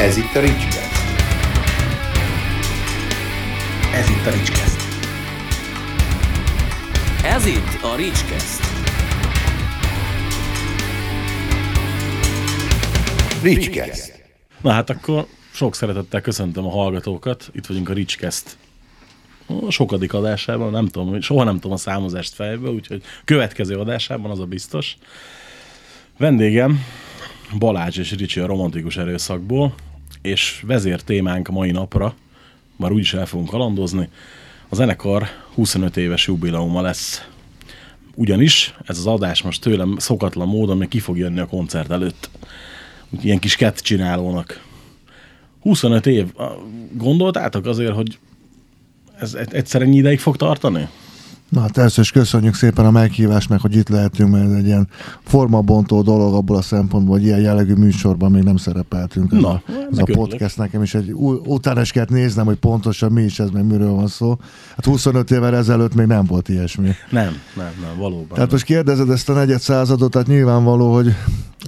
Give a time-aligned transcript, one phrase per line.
[0.00, 0.92] Ez itt a Ricskeszt.
[3.94, 4.80] Ez itt a Ricskeszt.
[7.24, 8.62] Ez itt a Ricskeszt.
[13.42, 14.22] Ricskeszt.
[14.60, 17.50] Na hát akkor sok szeretettel köszöntöm a hallgatókat.
[17.52, 18.56] Itt vagyunk a Ricskeszt
[19.46, 24.40] a sokadik adásában, nem tudom, soha nem tudom a számozást fejből, úgyhogy következő adásában az
[24.40, 24.96] a biztos.
[26.18, 26.84] Vendégem
[27.58, 29.74] Balázs és Ricsi a romantikus erőszakból,
[30.22, 32.14] és vezér témánk mai napra,
[32.76, 34.08] már úgyis el fogunk kalandozni,
[34.68, 37.24] a zenekar 25 éves jubileuma lesz.
[38.14, 42.30] Ugyanis ez az adás most tőlem szokatlan módon még ki fog jönni a koncert előtt.
[43.20, 44.62] Ilyen kis kett csinálónak.
[45.60, 46.32] 25 év.
[46.92, 48.18] Gondoltátok azért, hogy
[49.18, 50.88] ez egyszer ennyi ideig fog tartani?
[51.50, 54.66] Na hát először is köszönjük szépen a meghívást, meg hogy itt lehetünk, mert ez egy
[54.66, 54.88] ilyen
[55.24, 59.32] formabontó dolog abból a szempontból, hogy ilyen jellegű műsorban még nem szerepeltünk.
[59.32, 61.12] Ez Na, a, ez a podcast nekem is egy
[61.44, 64.36] utána is kellett néznem, hogy pontosan mi is ez, meg miről van szó.
[64.76, 66.90] Hát 25 évvel ezelőtt még nem volt ilyesmi.
[67.10, 68.28] Nem, nem, nem, valóban.
[68.28, 68.48] Tehát nem.
[68.50, 71.14] most kérdezed ezt a negyed századot, tehát nyilvánvaló, hogy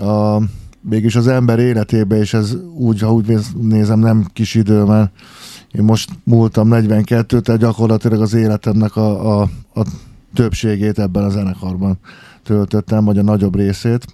[0.01, 0.43] a,
[0.81, 5.11] mégis az ember életében, és ez úgy, ha úgy nézem, nem kis idő, mert
[5.73, 9.85] én most múltam 42, tehát gyakorlatilag az életemnek a, a, a
[10.35, 11.99] többségét ebben a zenekarban
[12.43, 14.07] töltöttem, vagy a nagyobb részét.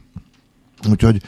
[0.91, 1.23] Úgyhogy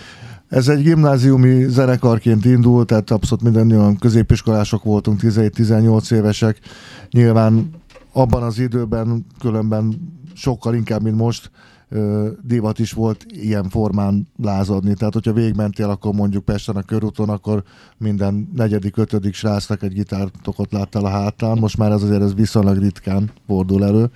[0.48, 6.58] ez egy gimnáziumi zenekarként indult, tehát abszolút minden olyan középiskolások voltunk, 17-18 évesek.
[7.10, 7.70] Nyilván
[8.12, 11.50] abban az időben különben sokkal inkább, mint most,
[12.42, 14.94] divat is volt ilyen formán lázadni.
[14.94, 17.62] Tehát, hogyha végigmentél, akkor mondjuk Pesten a körúton, akkor
[17.98, 21.58] minden negyedik, ötödik srácnak egy gitártokot láttál a hátán.
[21.58, 24.10] Most már ez azért ez viszonylag ritkán fordul elő.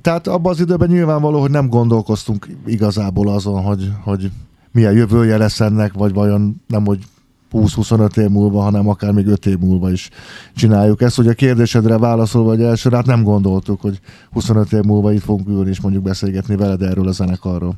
[0.00, 4.30] Tehát abban az időben nyilvánvaló, hogy nem gondolkoztunk igazából azon, hogy, hogy
[4.72, 7.06] milyen jövője lesz ennek, vagy vajon nem, hogy
[7.52, 10.08] 20-25 év múlva, hanem akár még 5 év múlva is
[10.54, 11.16] csináljuk ezt.
[11.16, 15.48] Hogy a kérdésedre válaszolva, hogy elsőre, hát nem gondoltuk, hogy 25 év múlva itt fogunk
[15.48, 17.74] ülni és mondjuk beszélgetni veled erről a zenekarról.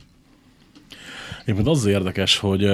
[1.45, 2.67] Éppen az érdekes, hogy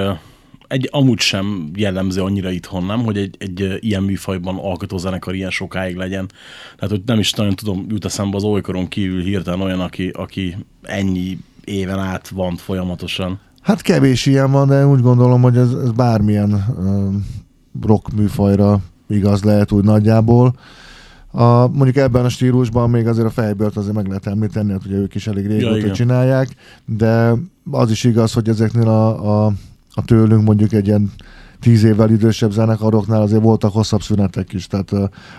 [0.71, 5.51] egy amúgy sem jellemző annyira itthon, nem, hogy egy, egy ilyen műfajban alkotó zenekar ilyen
[5.51, 6.29] sokáig legyen.
[6.77, 10.57] Tehát, hogy nem is nagyon tudom, jut eszembe az olykoron kívül hirtelen olyan, aki, aki
[10.83, 13.41] ennyi éven át van folyamatosan.
[13.61, 17.15] Hát kevés ilyen van, de úgy gondolom, hogy ez, ez bármilyen uh,
[17.87, 20.55] rock műfajra igaz lehet úgy nagyjából.
[21.33, 24.97] A, mondjuk ebben a stílusban még azért a fejbört azért meg lehet említeni, hát ugye
[24.97, 26.49] ők is elég régóta ja, csinálják,
[26.85, 27.35] de
[27.71, 29.53] az is igaz, hogy ezeknél a, a,
[29.95, 31.13] a tőlünk mondjuk egy ilyen
[31.61, 34.93] tíz évvel idősebb zenekaroknál azért voltak hosszabb szünetek is, tehát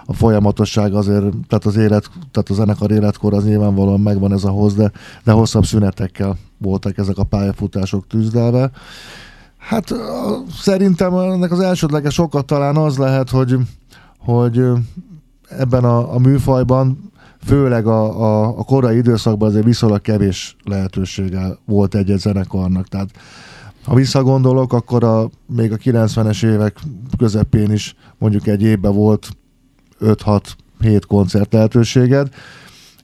[0.05, 4.49] a, folyamatosság azért, tehát az élet, tehát a zenekar életkor az nyilvánvalóan megvan ez a
[4.49, 4.91] hoz, de,
[5.23, 8.71] de hosszabb szünetekkel voltak ezek a pályafutások tűzdelve.
[9.57, 9.93] Hát
[10.61, 13.57] szerintem ennek az elsődleges oka talán az lehet, hogy,
[14.17, 14.61] hogy
[15.49, 17.11] ebben a, a műfajban
[17.45, 22.87] főleg a, a, a korai időszakban azért viszonylag kevés lehetősége volt egy-egy zenekarnak.
[22.87, 23.09] Tehát
[23.83, 26.79] ha visszagondolok, akkor a, még a 90-es évek
[27.17, 29.29] közepén is mondjuk egy évben volt
[30.01, 32.29] 5-6-7 koncert lehetőséged,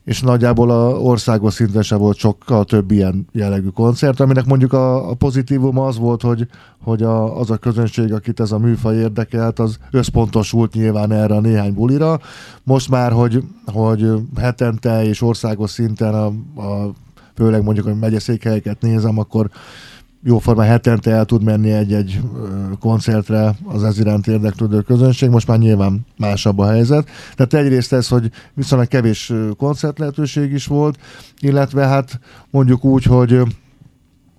[0.04, 5.10] és nagyjából a országos szinten se volt sokkal több ilyen jellegű koncert, aminek mondjuk a,
[5.10, 6.48] a pozitívum az volt, hogy,
[6.84, 11.40] hogy a, az a közönség, akit ez a műfaj érdekelt, az összpontosult nyilván erre a
[11.40, 12.20] néhány bulira.
[12.64, 16.26] Most már, hogy, hogy hetente és országos szinten a,
[16.62, 16.94] a
[17.36, 19.50] főleg mondjuk, hogy megyeszékhelyeket nézem, akkor
[20.24, 22.22] jóforma hetente el tud menni egy-egy
[22.80, 27.10] koncertre az ez iránt érdeklődő közönség, most már nyilván másabb a helyzet.
[27.36, 30.98] Tehát egyrészt ez, hogy viszonylag kevés koncert lehetőség is volt,
[31.40, 32.20] illetve hát
[32.50, 33.42] mondjuk úgy, hogy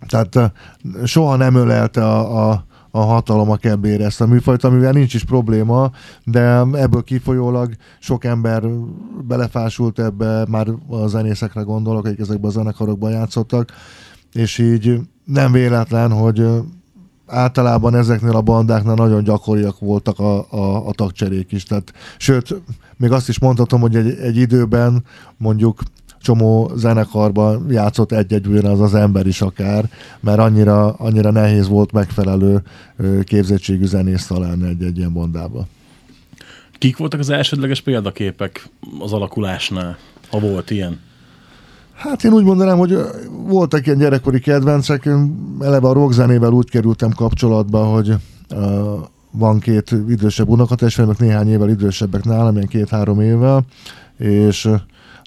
[0.09, 0.53] tehát
[1.05, 5.25] soha nem ölelte a, a a hatalom a kebbére ezt a műfajt, amivel nincs is
[5.25, 5.91] probléma,
[6.25, 6.41] de
[6.73, 8.63] ebből kifolyólag sok ember
[9.27, 13.73] belefásult ebbe, már a zenészekre gondolok, akik ezekben a zenekarokban játszottak,
[14.33, 15.01] és így
[15.33, 16.47] nem véletlen, hogy
[17.27, 21.63] általában ezeknél a bandáknál nagyon gyakoriak voltak a, a, a tagcserék is.
[21.63, 22.55] Tehát, sőt,
[22.97, 25.05] még azt is mondhatom, hogy egy, egy időben
[25.37, 25.83] mondjuk
[26.21, 29.91] csomó zenekarban játszott egy-egy ugyanaz az ember is akár,
[30.21, 32.63] mert annyira, annyira nehéz volt megfelelő
[33.25, 35.67] képzettségű zenész találni egy-egy ilyen bandában.
[36.79, 39.99] Kik voltak az elsődleges példaképek az alakulásnál,
[40.31, 41.01] ha volt ilyen?
[41.99, 42.99] Hát én úgy mondanám, hogy
[43.47, 48.15] voltak ilyen gyerekkori kedvencek, én eleve a rockzenével úgy kerültem kapcsolatba, hogy
[48.55, 48.59] uh,
[49.31, 53.65] van két idősebb unokatestvérem, néhány évvel idősebbek nálam, ilyen két-három évvel,
[54.17, 54.69] és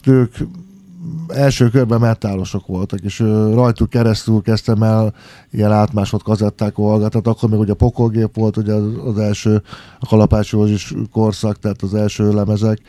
[0.05, 0.35] ők
[1.27, 3.19] első körben metálosok voltak, és
[3.53, 5.13] rajtuk keresztül kezdtem el
[5.51, 9.61] ilyen átmásott kazetták hallgatni, tehát akkor még ugye a pokolgép volt ugye az, az első,
[9.99, 12.79] a Kalapács Józsis korszak, tehát az első lemezek.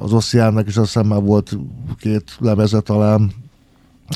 [0.00, 1.56] Az Ossiánnak is azt hiszem már volt
[1.98, 3.32] két lemeze talán,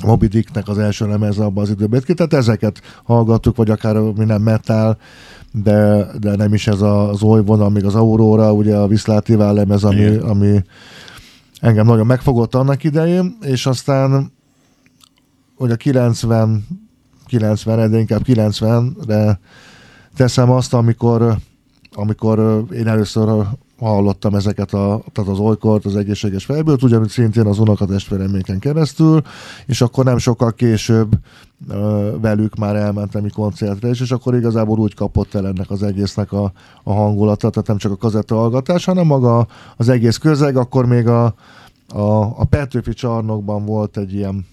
[0.04, 2.02] Moby Dicknek az első lemeze abban az időben.
[2.06, 4.98] Tehát ezeket hallgattuk, vagy akár minden metal,
[5.52, 9.84] de, de nem is ez az oly vonal, még az Aurora, ugye a Viszlátivál lemez,
[9.84, 10.20] ami, Igen.
[10.20, 10.62] ami
[11.60, 14.32] engem nagyon megfogott annak idején, és aztán
[15.56, 16.66] hogy a 90,
[17.26, 19.40] 90 de inkább 90-re
[20.16, 21.36] teszem azt, amikor,
[21.92, 23.28] amikor én először
[23.86, 29.22] hallottam ezeket a, tehát az olykort, az egészséges fejbőlt, ugyanúgy szintén az unokatestvéreméken keresztül,
[29.66, 31.12] és akkor nem sokkal később
[31.68, 35.82] ö, velük már elmentem egy koncertre is, és akkor igazából úgy kapott el ennek az
[35.82, 39.46] egésznek a, a hangulata, tehát nem csak a kazetta hallgatás, hanem maga
[39.76, 41.24] az egész közeg, akkor még a,
[41.88, 44.46] a, a Petőfi csarnokban volt egy ilyen,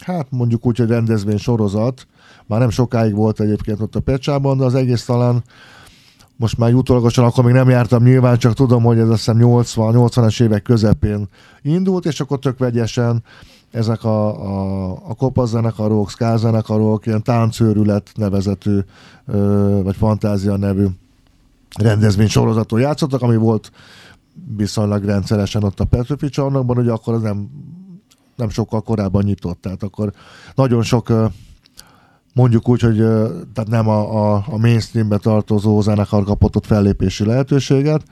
[0.00, 2.06] hát mondjuk úgy, hogy rendezvény sorozat,
[2.46, 5.42] már nem sokáig volt egyébként ott a Pecsában, de az egész talán
[6.40, 9.94] most már utólagosan, akkor még nem jártam nyilván, csak tudom, hogy ez azt hiszem 80,
[9.96, 11.28] 80-as évek közepén
[11.62, 13.22] indult, és akkor tök vegyesen
[13.70, 18.78] ezek a, a, a kopasz zenekarok, ska zenekarok, ilyen táncőrület nevezetű,
[19.26, 20.86] ö, vagy fantázia nevű
[21.78, 23.72] rendezvény sorozaton játszottak, ami volt
[24.56, 27.50] viszonylag rendszeresen ott a Petőfi csarnokban, ugye akkor az nem,
[28.36, 30.12] nem sokkal korábban nyitott, tehát akkor
[30.54, 31.12] nagyon sok
[32.32, 32.96] mondjuk úgy, hogy
[33.52, 38.02] tehát nem a, a, a mainstreambe tartozó zenekar kapott ott fellépési lehetőséget,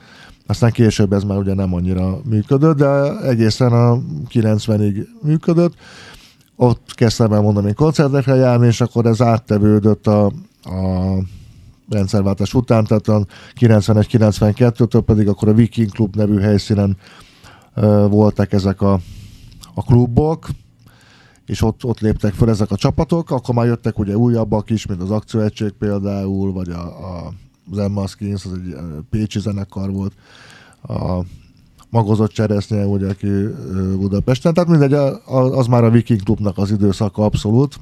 [0.47, 3.99] aztán később ez már ugye nem annyira működött, de egészen a
[4.33, 5.75] 90-ig működött.
[6.57, 10.25] Ott kezdtem el mondani koncertekre járni, és akkor ez áttevődött a,
[10.63, 11.15] a
[11.89, 13.27] rendszerváltás után, tehát a
[13.61, 16.97] 91-92-től pedig akkor a Viking Club nevű helyszínen
[18.09, 19.01] voltak ezek a,
[19.75, 20.49] a klubok,
[21.49, 25.03] és ott, ott léptek fel ezek a csapatok, akkor már jöttek ugye újabbak is, mint
[25.03, 27.33] az Akcióegység például, vagy a, a,
[27.71, 30.13] az Emma Skins, az egy ö, pécsi zenekar volt,
[30.83, 31.25] a
[31.91, 34.93] Magozott Cseresznye, ugye, aki ö, Budapesten, tehát mindegy,
[35.27, 37.81] az már a Viking Clubnak az időszaka abszolút,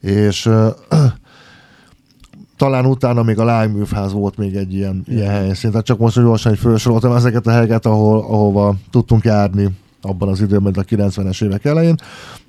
[0.00, 0.68] és ö,
[2.56, 5.70] talán utána még a lágművház volt még egy ilyen, ilyen helyszín.
[5.70, 10.28] Tehát csak most, hogy gyorsan hogy felsoroltam ezeket a helyeket, ahol, ahova tudtunk járni abban
[10.28, 11.94] az időben, a 90-es évek elején.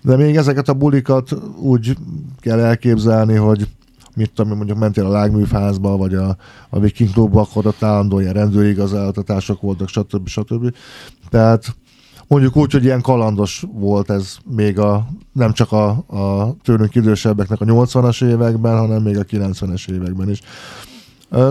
[0.04, 1.98] De még ezeket a bulikat úgy
[2.40, 3.68] kell elképzelni, hogy
[4.16, 6.38] mit tudom, mondjuk mentél a lágművházba, vagy a,
[6.70, 10.28] a Viking Clubba, akkor ott állandó ilyen rendőrigazáltatások voltak, stb.
[10.28, 10.76] stb.
[11.30, 11.76] Tehát
[12.28, 17.62] mondjuk úgy, hogy ilyen kalandos volt ez még a, nem csak a, a tőlünk idősebbeknek
[17.62, 20.42] a 80-as években, hanem még a 90-es években is.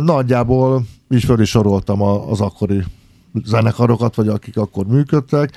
[0.01, 2.85] Nagyjából így föl is soroltam az akkori
[3.45, 5.51] zenekarokat, vagy akik akkor működtek,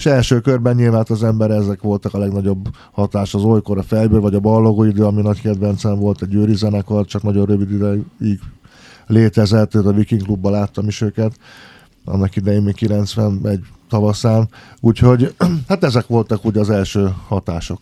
[0.00, 4.20] és első körben nyilván az ember ezek voltak a legnagyobb hatás az olykor a fejből,
[4.20, 8.40] vagy a ballogó idő, ami nagy kedvencem volt, egy győri zenekar, csak nagyon rövid ideig
[9.06, 11.38] létezett, a Viking Klubban láttam is őket,
[12.04, 14.48] annak idején még 91 tavaszán,
[14.80, 15.34] úgyhogy
[15.68, 17.80] hát ezek voltak ugye az első hatások.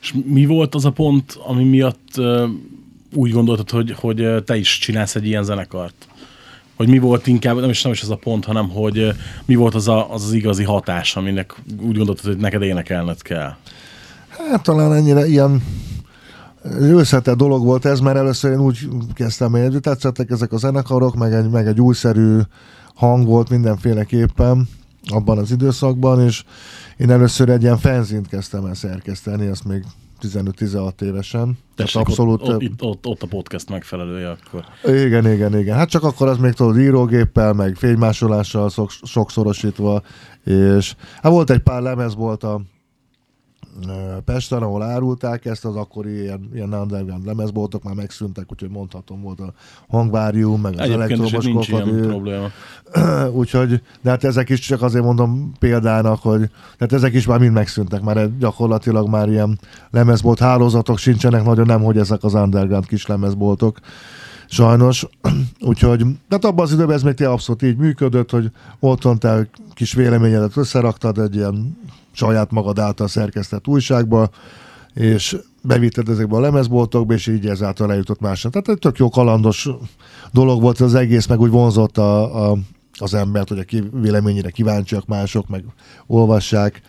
[0.00, 2.20] És mi volt az a pont, ami miatt
[3.14, 6.08] úgy gondoltad, hogy, hogy te is csinálsz egy ilyen zenekart?
[6.80, 9.12] Hogy mi volt inkább, nem is, nem is az a pont, hanem hogy
[9.44, 13.54] mi volt az, a, az az igazi hatás, aminek úgy gondoltad, hogy neked énekelned kell?
[14.50, 15.62] Hát talán ennyire ilyen
[16.78, 21.32] összetett dolog volt ez, mert először én úgy kezdtem, hogy tetszettek ezek a zenekarok, meg
[21.32, 22.38] egy, meg egy újszerű
[22.94, 24.68] hang volt mindenféleképpen
[25.06, 26.44] abban az időszakban, és
[26.96, 29.84] én először egy ilyen fenzint kezdtem el szerkeszteni, azt még
[30.20, 31.58] 15-16 évesen.
[31.74, 32.42] Tessék, Tehát abszolút...
[32.42, 34.64] Ott, ott, ott, ott a podcast megfelelője akkor.
[34.84, 35.76] Igen, igen, igen.
[35.76, 40.02] Hát csak akkor az még tudod írógéppel, meg fénymásolással szok, sokszorosítva,
[40.44, 42.60] és hát volt egy pár lemez volt a
[44.24, 49.40] Pesten, ahol árulták ezt, az akkori ilyen, ilyen underground lemezboltok már megszűntek, úgyhogy mondhatom, volt
[49.40, 49.52] a
[49.88, 52.52] hangvárium, meg az elektromos krokodil.
[53.40, 57.52] Úgyhogy, de hát ezek is csak azért mondom példának, hogy tehát ezek is már mind
[57.52, 59.58] megszűntek, már gyakorlatilag már ilyen
[59.90, 63.78] lemezbolt hálózatok sincsenek nagyon, nem, hogy ezek az underground kis lemezboltok.
[64.48, 65.06] Sajnos.
[65.70, 69.92] Úgyhogy, tehát abban az időben ez még tényleg abszolút így működött, hogy otthon te kis
[69.92, 71.78] véleményedet összeraktad egy ilyen
[72.12, 74.30] saját magad által szerkesztett újságba,
[74.94, 78.50] és bevitted ezekbe a lemezboltokba, és így ezáltal eljutott másra.
[78.50, 79.68] Tehát egy tök jó kalandos
[80.32, 82.56] dolog volt az egész, meg úgy vonzott a, a,
[82.98, 85.64] az embert, hogy a véleményére kíváncsiak mások, meg
[86.06, 86.82] olvassák.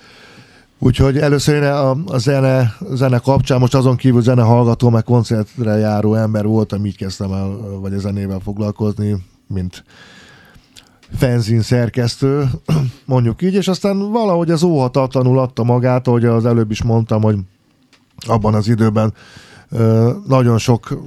[0.79, 5.77] Úgyhogy először én a, a zene, zene kapcsán, most azon kívül zene hallgató, meg koncertre
[5.77, 7.47] járó ember voltam, így kezdtem el,
[7.81, 9.15] vagy a zenével foglalkozni,
[9.47, 9.83] mint
[11.15, 12.49] fenzin szerkesztő,
[13.05, 17.37] mondjuk így, és aztán valahogy ez óhatatlanul adta magát, ahogy az előbb is mondtam, hogy
[18.27, 19.13] abban az időben
[20.27, 21.01] nagyon sok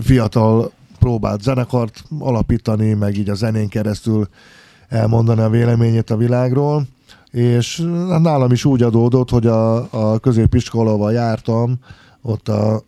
[0.00, 4.28] fiatal próbált zenekart alapítani, meg így a zenén keresztül
[4.88, 6.86] elmondani a véleményét a világról,
[7.30, 11.74] és hát nálam is úgy adódott, hogy a, a középiskolával jártam,
[12.22, 12.82] ott a,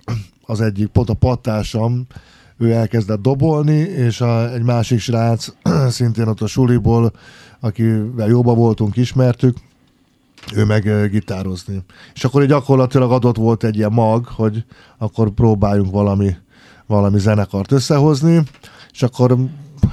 [0.46, 2.06] az egyik, pont a pattársam,
[2.58, 5.48] ő elkezdett dobolni, és a, egy másik srác,
[5.88, 7.12] szintén ott a suliból,
[7.60, 9.56] akivel jóba voltunk, ismertük,
[10.54, 11.84] ő meg gitározni.
[12.14, 14.64] És akkor így gyakorlatilag adott volt egy ilyen mag, hogy
[14.98, 16.36] akkor próbáljunk valami,
[16.86, 18.42] valami zenekart összehozni,
[18.92, 19.36] és akkor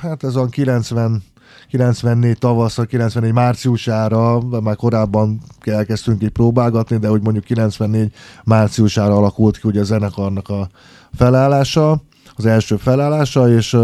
[0.01, 1.23] hát ez a 90
[1.69, 9.57] 94 tavasz, 94 márciusára, már korábban elkezdtünk így próbálgatni, de hogy mondjuk 94 márciusára alakult
[9.57, 10.69] ki ugye a zenekarnak a
[11.13, 12.01] felállása,
[12.35, 13.77] az első felállása, és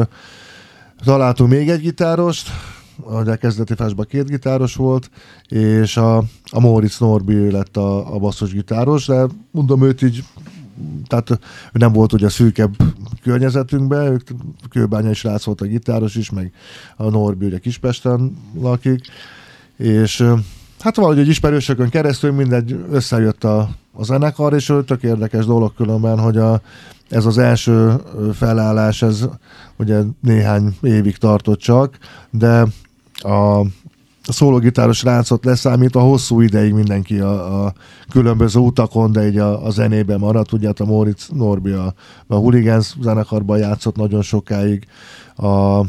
[1.04, 2.50] találtunk még egy gitárost,
[3.06, 5.10] a kezdeti fásban két gitáros volt,
[5.48, 6.18] és a,
[6.52, 10.24] a Moritz Norbi lett a, a basszus gitáros, de mondom őt így,
[11.08, 11.40] tehát
[11.72, 12.76] nem volt ugye szűkebb
[13.24, 14.30] környezetünkben, ők
[14.70, 16.52] kőbányai srác volt a gitáros is, meg
[16.96, 19.06] a Norbi ugye Kispesten lakik,
[19.78, 20.24] és
[20.80, 26.20] hát valahogy egy ismerősökön keresztül mindegy összejött a, a zenekar, és tök érdekes dolog különben,
[26.20, 26.62] hogy a,
[27.12, 27.96] ez az első
[28.34, 29.28] felállás, ez
[29.78, 31.98] ugye néhány évig tartott csak,
[32.30, 32.66] de
[33.14, 33.66] a
[34.28, 37.74] a szólógitáros ráncot leszámít, a hosszú ideig mindenki a, a
[38.10, 40.52] különböző utakon, de így a, a zenében maradt.
[40.52, 41.94] Ugye hát a Moritz Norbi a,
[42.28, 44.88] a Hooligans zenekarban játszott nagyon sokáig.
[45.36, 45.80] A,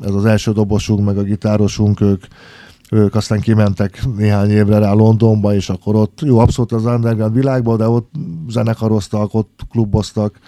[0.00, 2.24] ez az első dobosunk, meg a gitárosunk, ők,
[2.90, 7.76] ők aztán kimentek néhány évre rá Londonba, és akkor ott, jó, abszolút az underground világban,
[7.76, 8.10] de ott
[8.48, 10.38] zenekaroztak, ott kluboztak,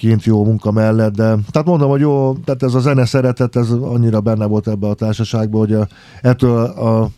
[0.00, 3.70] kint jó munka mellett, de tehát mondom, hogy jó, tehát ez a zene szeretet, ez
[3.70, 5.88] annyira benne volt ebbe a társaságban, hogy a,
[6.20, 7.10] ettől a,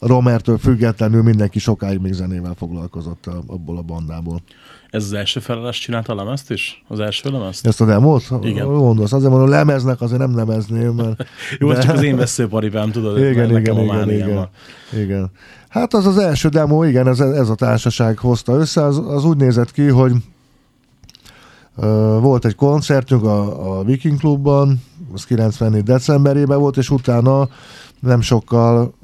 [0.00, 4.40] Romertől függetlenül mindenki sokáig még zenével foglalkozott a, abból a bandából.
[4.90, 6.84] Ez az első felállást csinálta a lemezt is?
[6.88, 7.66] Az első lemezt?
[7.66, 8.22] Ezt a demót?
[8.42, 8.66] Igen.
[8.66, 11.26] Gondolsz, azért mondom, lemeznek azért nem nevezném, mert...
[11.58, 11.80] Jó, de...
[11.80, 14.48] csak az én veszőparipám, tudod, igen, nekem igen, a igen, igen,
[15.02, 15.30] igen.
[15.68, 19.36] Hát az az első demo, igen, ez, ez a társaság hozta össze, az, az úgy
[19.36, 20.12] nézett ki, hogy
[22.20, 27.48] volt egy koncertünk a, a Viking Klubban, az 94 decemberében volt, és utána
[28.00, 28.94] nem sokkal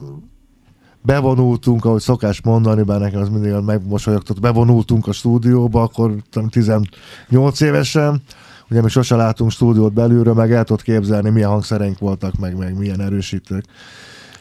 [1.02, 6.14] bevonultunk, ahogy szokás mondani, bár nekem az mindig megmosolyogtott, bevonultunk a stúdióba, akkor
[6.50, 8.22] 18 évesen,
[8.70, 12.78] ugye mi sose látunk stúdiót belülről, meg el tudod képzelni, milyen hangszereink voltak, meg, meg
[12.78, 13.64] milyen erősítők.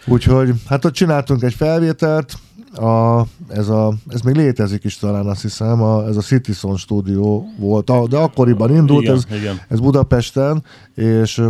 [0.05, 2.37] Úgyhogy hát ott csináltunk egy felvételt,
[2.77, 7.47] a, ez, a, ez még létezik is talán, azt hiszem, a, ez a Citizen stúdió
[7.57, 9.61] volt, a, de akkoriban indult, Igen, ez, igen.
[9.69, 10.63] ez Budapesten,
[10.95, 11.41] és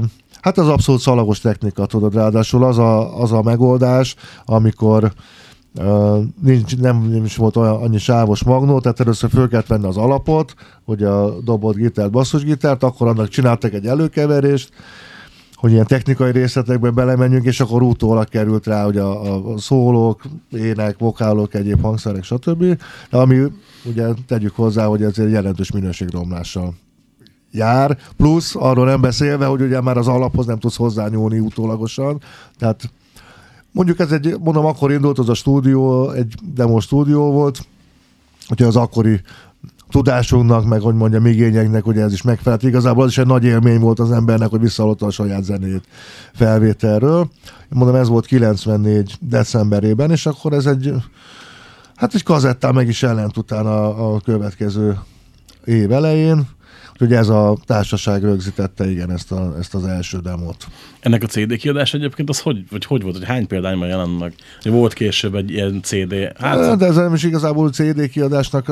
[0.42, 4.16] hát az abszolút szalagos technika, tudod, ráadásul az a, az a megoldás,
[4.46, 5.14] amikor
[5.80, 9.86] Uh, nincs, nem, nem is volt olyan annyi sávos magnó, tehát először föl kellett venni
[9.86, 10.54] az alapot,
[10.86, 14.70] hogy a dobott gitárt, basszusgitárt, akkor annak csináltak egy előkeverést,
[15.56, 20.22] hogy ilyen technikai részletekbe belemenjünk, és akkor utólag került rá, hogy a, a szólók,
[20.52, 22.64] ének, vokálok, egyéb hangszerek, stb.
[23.10, 23.42] De ami
[23.84, 26.74] ugye tegyük hozzá, hogy ez egy jelentős minőségromlással
[27.56, 32.22] jár, plusz arról nem beszélve, hogy ugye már az alaphoz nem tudsz hozzányúlni utólagosan,
[32.58, 32.90] tehát
[33.72, 37.66] mondjuk ez egy, mondom, akkor indult az a stúdió, egy demo stúdió volt,
[38.48, 39.22] hogyha az akkori
[39.96, 42.64] tudásunknak, meg hogy mondjam, igényeknek, hogy ez is megfelelt.
[42.64, 45.84] Igazából az is egy nagy élmény volt az embernek, hogy visszahallotta a saját zenét
[46.34, 47.30] felvételről.
[47.70, 50.94] Mondom, ez volt 94 decemberében, és akkor ez egy,
[51.96, 54.98] hát egy kazettál meg is jelent utána a következő
[55.66, 56.48] év elején.
[56.92, 60.68] Úgyhogy ez a társaság rögzítette, igen, ezt, a, ezt az első demót.
[61.00, 64.34] Ennek a CD kiadás egyébként az hogy, vagy hogy volt, hogy hány példányban jelent meg?
[64.64, 66.14] Volt később egy ilyen CD.
[66.38, 68.70] Hát, de ez nem is igazából CD kiadásnak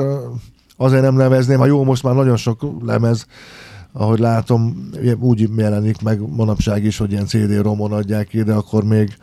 [0.76, 3.26] azért nem nevezném, ha jó, most már nagyon sok lemez,
[3.92, 4.90] ahogy látom,
[5.20, 9.16] úgy jelenik meg manapság is, hogy ilyen CD-romon adják ki, de akkor még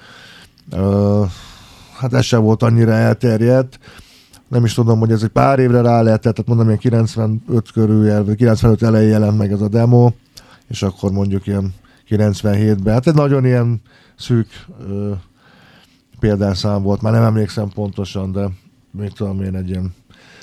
[0.71, 1.25] uh,
[1.97, 3.79] hát ez sem volt annyira elterjedt.
[4.47, 8.23] Nem is tudom, hogy ez egy pár évre rá lehetett, tehát mondom, ilyen 95 körül,
[8.23, 10.11] vagy 95 elején jelent meg ez a demo,
[10.67, 11.73] és akkor mondjuk ilyen
[12.09, 12.93] 97-ben.
[12.93, 13.81] Hát egy nagyon ilyen
[14.17, 14.47] szűk
[14.79, 15.17] uh,
[16.19, 18.49] példányszám volt, már nem emlékszem pontosan, de
[18.91, 19.93] még tudom én egy ilyen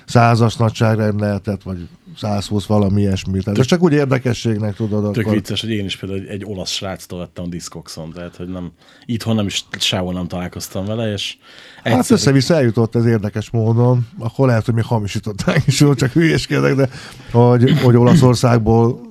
[0.08, 3.42] százas nagyságrend lehetett, vagy 120 valami ilyesmi.
[3.42, 5.12] Tehát ez csak úgy érdekességnek tudod.
[5.12, 5.36] Tök akkor...
[5.36, 8.72] vicces, hogy én is például egy, egy olasz sráctól vettem a Discoxon, tehát hogy nem,
[9.06, 11.36] itthon nem is sehol nem találkoztam vele, és
[11.78, 11.92] egyszer...
[11.92, 16.88] Hát össze-vissza eljutott ez érdekes módon, akkor lehet, hogy mi hamisították is, csak hülyéskedek, de
[17.32, 19.07] hogy, hogy Olaszországból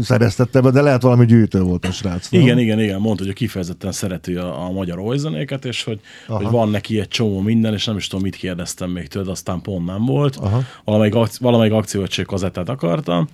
[0.00, 2.30] szereztette be, de lehet valami gyűjtő volt a srác.
[2.30, 2.40] nem?
[2.40, 6.70] Igen, igen, igen, mondta, hogy kifejezetten szereti a, a magyar olyzenéket, és hogy, hogy van
[6.70, 10.04] neki egy csomó minden, és nem is tudom, mit kérdeztem még tőled, aztán pont nem
[10.04, 10.36] volt.
[10.36, 10.62] Aha.
[10.84, 13.28] Valamelyik, akci- valamelyik akcióegység kazettát akartam,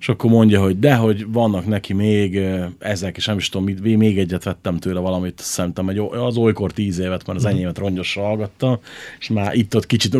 [0.00, 2.40] és akkor mondja, hogy de, hogy vannak neki még
[2.78, 6.36] ezek, és nem is tudom, mit, még egyet vettem tőle valamit, szerintem egy, o- az
[6.36, 7.52] olykor tíz évet, mert az Mhm.
[7.52, 8.78] enyémet rongyosra hallgattam,
[9.18, 10.12] és már itt-ott kicsit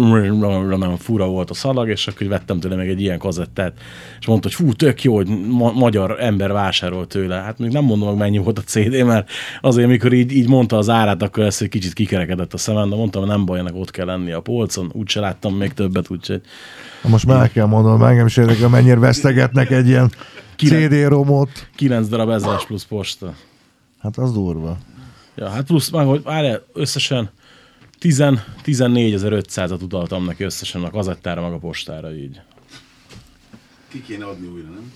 [0.79, 3.73] nem fura volt a szalag, és akkor vettem tőle még egy ilyen kazettát,
[4.21, 7.35] és mondta, hogy fú, tök jó, hogy ma- magyar ember vásárolt tőle.
[7.37, 9.31] Hát még nem mondom, hogy mennyi volt a CD, mert
[9.61, 12.97] azért, mikor így, így mondta az árát, akkor ez egy kicsit kikerekedett a szemem, de
[12.97, 16.41] mondtam, hogy nem baj, ennek ott kell lenni a polcon, úgyse láttam még többet, úgyhogy
[17.03, 20.13] Most már el kell mondanom, engem is érdekel, mennyire vesztegetnek egy ilyen
[20.57, 21.69] Kilenc- CD-romot.
[21.77, 23.35] 9 darab ezres plusz posta.
[24.03, 24.79] Hát az durva.
[25.35, 27.31] Ja, hát plusz, már hogy várjál, összesen
[27.99, 28.19] 10,
[28.65, 32.41] 14.500-at utaltam neki összesen a kazettára, meg a postára így.
[33.89, 34.93] Ki kéne adni újra, nem?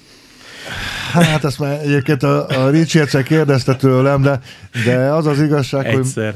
[1.13, 4.41] Hát ezt már egyébként a, a Ricsi egyszer kérdezte tőlem, de,
[4.85, 6.35] de az az igazság, hogy Egyszer.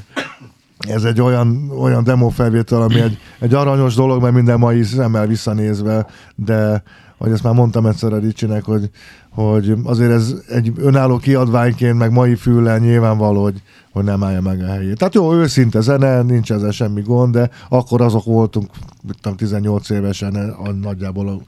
[0.78, 5.26] ez egy olyan, olyan demo felvétel, ami egy, egy aranyos dolog, mert minden mai szemmel
[5.26, 6.82] visszanézve, de
[7.18, 8.90] hogy ezt már mondtam egyszer a Ricsinek, hogy,
[9.30, 14.62] hogy azért ez egy önálló kiadványként, meg mai füllel nyilvánvaló, hogy, hogy nem állja meg
[14.62, 14.98] a helyét.
[14.98, 18.70] Tehát jó, őszinte zene, nincs ezzel semmi gond, de akkor azok voltunk,
[19.06, 21.42] mit tudom, 18 évesen, a- nagyjából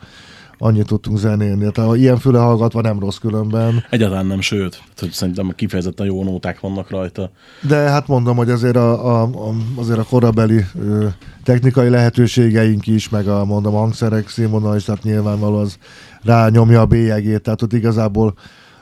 [0.58, 1.70] annyit tudtunk zenélni.
[1.70, 3.84] Tehát ha ilyen füle hallgatva nem rossz különben.
[3.90, 7.30] Egyáltalán nem, sőt, hogy szerintem kifejezetten jó nóták vannak rajta.
[7.68, 11.06] De hát mondom, hogy azért a, a, a, azért a korabeli ö,
[11.44, 15.78] technikai lehetőségeink is, meg a, mondom, a hangszerek színvonal is, tehát nyilvánvaló az
[16.22, 18.34] rányomja a bélyegét, tehát ott igazából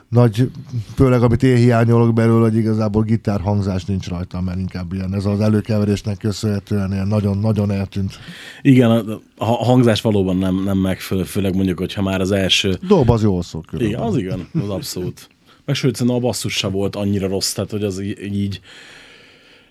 [0.09, 0.51] nagy,
[0.95, 5.39] főleg amit én hiányolok belőle, hogy igazából gitárhangzás nincs rajta, mert inkább ilyen, ez az
[5.39, 8.19] előkeverésnek köszönhetően ilyen nagyon-nagyon eltűnt.
[8.61, 8.91] Igen,
[9.37, 12.79] a, hangzás valóban nem, nem megfelelő, főleg mondjuk, hogyha már az első...
[12.87, 13.63] Dob az jól szól.
[13.77, 15.29] Igen, az igen, az abszolút.
[15.65, 18.59] Meg sőt, a basszus se volt annyira rossz, tehát hogy az í- így...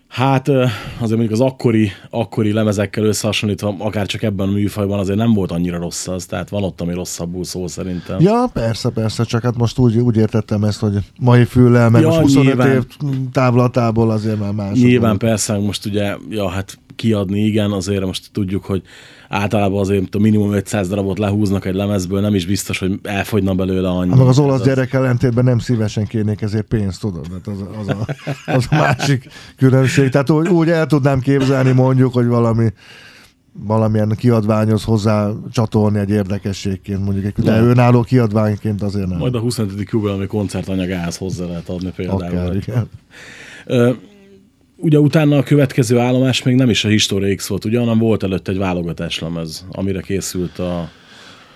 [0.09, 5.33] Hát azért mondjuk az akkori, akkori lemezekkel összehasonlítva, akár csak ebben a műfajban azért nem
[5.33, 8.21] volt annyira rossz az, tehát van ott, ami rosszabbul szól szerintem.
[8.21, 12.09] Ja, persze, persze, csak hát most úgy, úgy értettem ezt, hogy mai füllel, meg Ja,
[12.09, 12.73] most 25 nyilván.
[12.73, 12.85] év
[13.33, 14.79] távlatából azért már más.
[14.79, 18.83] Nyilván persze, most ugye, ja, hát kiadni, igen, azért most tudjuk, hogy
[19.29, 23.89] általában azért a minimum 500 darabot lehúznak egy lemezből, nem is biztos, hogy elfogyna belőle
[23.89, 24.11] annyi.
[24.11, 27.27] Hát az olasz gyerek ellentétben nem szívesen kérnék ezért pénzt, tudod?
[27.33, 28.07] Hát az, az, a,
[28.53, 30.09] az a másik különbség.
[30.09, 32.73] Tehát úgy, úgy el tudnám képzelni mondjuk, hogy valami
[33.59, 39.19] valamilyen kiadványhoz hozzá csatolni egy érdekességként, mondjuk egy, de önálló kiadványként azért nem.
[39.19, 39.91] Majd a 25.
[39.91, 42.23] jubileumi koncertanyagához hozzá lehet adni például.
[42.23, 42.89] Akár, igen.
[44.87, 48.23] Ugye utána a következő állomás még nem is a History X volt, ugye, hanem volt
[48.23, 50.89] előtt egy válogatás lemez, amire készült a...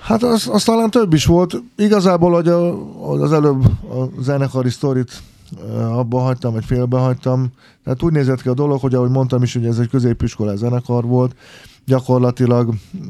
[0.01, 1.63] Hát az, az talán több is volt.
[1.77, 2.73] Igazából, hogy, a,
[3.11, 5.23] az előbb a zenekari sztorit
[5.69, 7.53] eh, abba hagytam, vagy félbe hagytam.
[7.85, 11.05] Tehát úgy nézett ki a dolog, hogy ahogy mondtam is, hogy ez egy középiskolai zenekar
[11.05, 11.35] volt,
[11.87, 13.09] gyakorlatilag mm,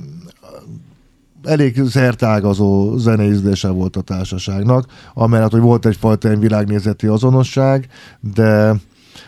[1.43, 7.89] elég szertágazó zeneízlése volt a társaságnak, amellett, hogy volt egyfajta ilyen világnézeti azonosság,
[8.35, 8.75] de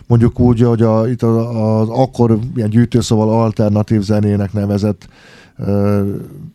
[0.06, 5.08] mondjuk úgy, hogy a, itt az, az akkor ilyen gyűjtőszoval alternatív zenének nevezett
[5.56, 6.02] ö,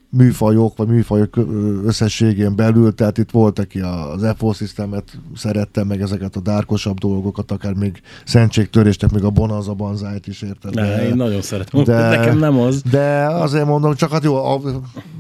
[0.10, 1.38] műfajok, vagy műfajok
[1.86, 5.04] összességén belül, tehát itt volt, aki az FO Systemet
[5.36, 10.74] szerette, meg ezeket a dárkosabb dolgokat, akár még szentségtöréstek, még a Bonanza Banzájt is érted.
[10.74, 12.18] Ne, én nagyon szeretem, de- de...
[12.18, 12.82] nekem nem az.
[12.82, 14.62] De azért mondom, csak hát jó, a,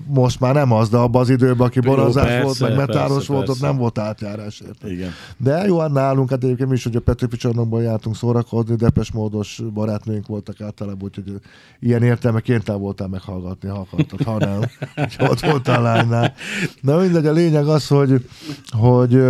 [0.07, 3.41] most már nem az, de abban az időben, aki persze, volt, meg metáros persze, volt,
[3.41, 3.65] ott persze.
[3.65, 4.59] nem volt átjárás.
[4.59, 4.91] Érted?
[4.91, 5.11] Igen.
[5.37, 9.11] De jó, hát nálunk, hát egyébként mi is, hogy a Petőfi csarnokban jártunk szórakozni, depes
[9.11, 11.33] módos barátnőink voltak általában, úgyhogy
[11.79, 14.59] ilyen értelme kénytelen voltál meghallgatni, ha akartad, ha nem.
[15.03, 16.33] Úgyhogy ott voltál lánynál.
[16.81, 18.25] Na mindegy, a lényeg az, hogy,
[18.69, 19.21] hogy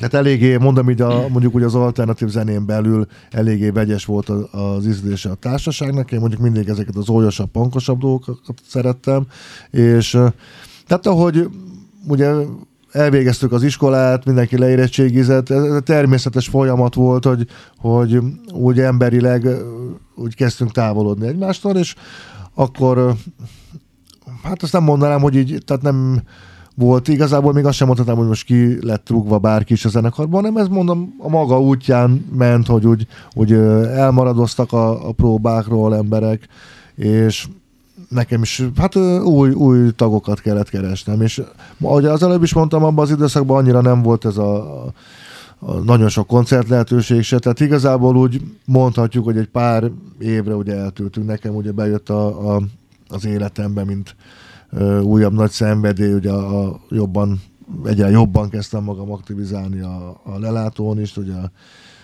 [0.00, 4.48] Hát eléggé, mondom így, a, mondjuk úgy az alternatív zenén belül eléggé vegyes volt az,
[4.50, 6.12] az ízlése a társaságnak.
[6.12, 9.26] Én mondjuk mindig ezeket az olyosabb, pankosabb dolgokat szerettem.
[9.70, 10.10] És
[10.86, 11.48] tehát ahogy
[12.08, 12.32] ugye
[12.90, 17.46] elvégeztük az iskolát, mindenki leérettségizett, ez természetes folyamat volt, hogy,
[17.78, 18.18] hogy
[18.52, 19.48] úgy emberileg
[20.14, 21.94] úgy kezdtünk távolodni egymástól, és
[22.54, 23.14] akkor
[24.42, 26.22] hát azt nem mondanám, hogy így, tehát nem
[26.78, 30.44] volt igazából, még azt sem mondhatnám, hogy most ki lett rúgva bárki is a zenekarban,
[30.44, 33.06] hanem ez mondom a maga útján ment, hogy úgy,
[33.52, 36.48] ö, elmaradoztak a, a próbákról emberek,
[36.94, 37.46] és
[38.08, 41.42] nekem is, hát új, új tagokat kellett keresnem, és
[41.80, 46.08] ahogy az előbb is mondtam, abban az időszakban annyira nem volt ez a, a nagyon
[46.08, 51.26] sok koncert lehetőség se, tehát igazából úgy mondhatjuk, hogy egy pár évre ugye eltűntünk.
[51.26, 52.62] Nekem ugye bejött a, a,
[53.08, 54.16] az életembe, mint
[55.02, 57.40] újabb nagy szenvedély, ugye a, a jobban
[57.84, 61.50] egyre jobban kezdtem magam aktivizálni a, a lelátón is, ugye a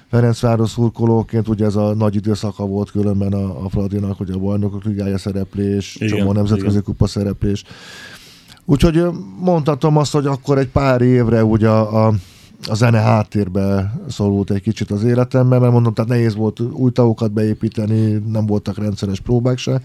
[0.08, 4.84] Ferencváros szurkolóként, ugye ez a nagy időszaka volt különben a, a Fradinak, hogy a bajnokok
[4.84, 6.82] ligája szereplés, Igen, csomó nemzetközi igen.
[6.82, 7.64] kupa szereplés.
[8.64, 9.06] Úgyhogy
[9.38, 12.14] mondhatom azt, hogy akkor egy pár évre ugye a, a,
[12.68, 17.32] a zene háttérbe szorult egy kicsit az életemben, mert mondom, tehát nehéz volt új tagokat
[17.32, 19.80] beépíteni, nem voltak rendszeres próbák se.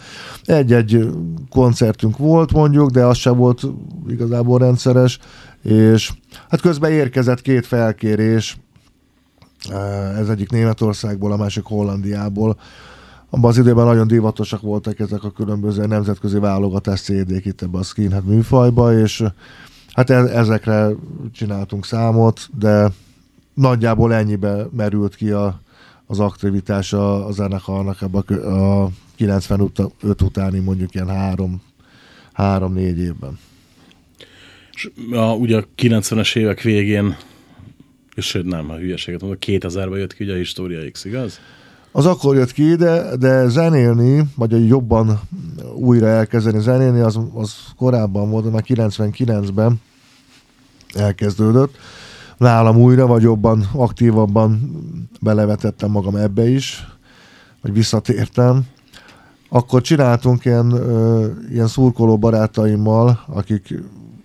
[0.45, 1.09] Egy-egy
[1.49, 3.63] koncertünk volt mondjuk, de az sem volt
[4.07, 5.19] igazából rendszeres,
[5.63, 6.13] és
[6.49, 8.57] hát közben érkezett két felkérés,
[10.17, 12.57] ez egyik Németországból, a másik Hollandiából.
[13.29, 17.83] Abban az időben nagyon divatosak voltak ezek a különböző nemzetközi válogatás CD-k itt ebbe a
[17.83, 19.23] skinhead műfajba, és
[19.97, 20.89] hát e- ezekre
[21.33, 22.91] csináltunk számot, de
[23.53, 25.61] nagyjából ennyibe merült ki a,
[26.05, 31.61] az aktivitás a, a zenekarnak ebbe a, a 95 utáni mondjuk ilyen három,
[32.33, 33.39] három-négy évben.
[34.73, 37.17] És a, ugye a 90-es évek végén,
[38.15, 41.39] és sőt nem, a hülyeséget mondok, 2000-ben jött ki ugye a História X, igaz?
[41.97, 45.19] Az akkor jött ki, de, de zenélni, vagy jobban
[45.75, 49.81] újra elkezdeni zenélni, az, az korábban volt, már 99-ben
[50.93, 51.75] elkezdődött.
[52.37, 54.75] Nálam újra, vagy jobban, aktívabban
[55.21, 56.87] belevetettem magam ebbe is,
[57.61, 58.65] vagy visszatértem.
[59.49, 60.73] Akkor csináltunk ilyen,
[61.51, 63.73] ilyen szurkoló barátaimmal, akik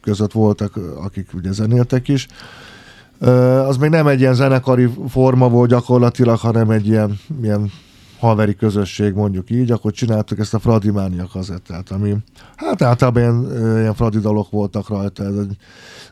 [0.00, 2.28] között voltak, akik ugye zenéltek is,
[3.66, 7.70] az még nem egy ilyen zenekari forma volt gyakorlatilag, hanem egy ilyen, ilyen
[8.18, 12.16] haveri közösség, mondjuk így, akkor csináltuk ezt a Fradimánia kazettát, ami
[12.56, 15.56] hát általában ilyen, ilyen Fradi dalok voltak rajta, ez egy,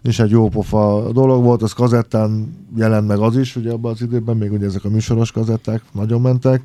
[0.03, 4.03] és egy jó pofa dolog volt, az kazettán jelent meg az is, ugye abban az
[4.03, 6.63] időben, még ugye ezek a műsoros kazetták nagyon mentek,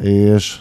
[0.00, 0.58] és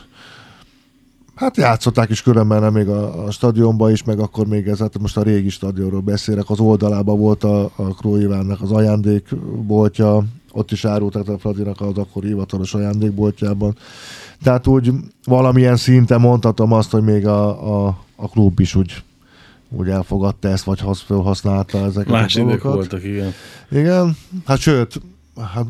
[1.41, 5.17] Hát játszották is különben még a, a stadionban is, meg akkor még ez, hát most
[5.17, 11.27] a régi stadionról beszélek, az oldalában volt a, a Króivánnak az ajándékboltja, ott is árultak
[11.27, 13.77] a Fradinak az akkor hivatalos ajándékboltjában.
[14.43, 14.91] Tehát úgy
[15.23, 19.04] valamilyen szinten mondhatom azt, hogy még a, a, a klub is úgy,
[19.69, 22.73] úgy elfogadta ezt, vagy hasz, felhasználta ezeket Más a dolgokat.
[22.73, 23.32] voltak, igen.
[23.71, 25.01] Igen, hát sőt,
[25.54, 25.65] hát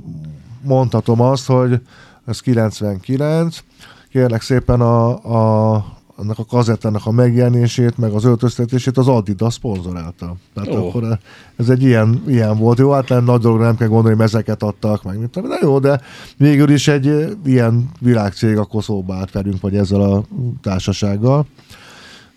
[0.62, 1.81] mondhatom azt, hogy
[2.25, 3.63] ez 99,
[4.12, 10.36] kérlek szépen a, a, annak a kazettának a megjelenését, meg az öltöztetését az Adidas szponzorálta.
[10.54, 10.86] Tehát oh.
[10.86, 11.17] akkor
[11.56, 12.78] ez egy ilyen, ilyen volt.
[12.78, 15.58] Jó, hát nem nagy dolog, nem kell gondolni, hogy ezeket adtak, meg mit tudom, de
[15.62, 16.02] jó, de
[16.38, 20.24] végül is egy eh, ilyen világcég akkor szóba állt velünk, vagy ezzel a
[20.62, 21.45] társasággal.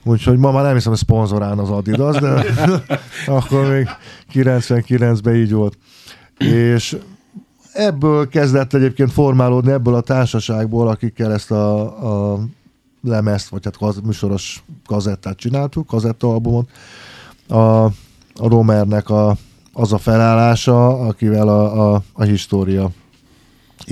[0.04, 2.44] Úgyhogy ma már nem hiszem, hogy szponzorálna az Adidas, de
[3.26, 3.88] akkor még
[4.32, 5.78] 99-ben így volt.
[6.38, 6.96] És
[7.74, 12.40] ebből kezdett egyébként formálódni, ebből a társaságból, akikkel ezt a, a
[13.02, 16.70] lemezt, vagy hát kaz, műsoros kazettát csináltuk, kazettaalbumot,
[17.48, 17.92] a, a
[18.34, 19.36] Romernek a,
[19.72, 22.90] az a felállása, akivel a, a, a História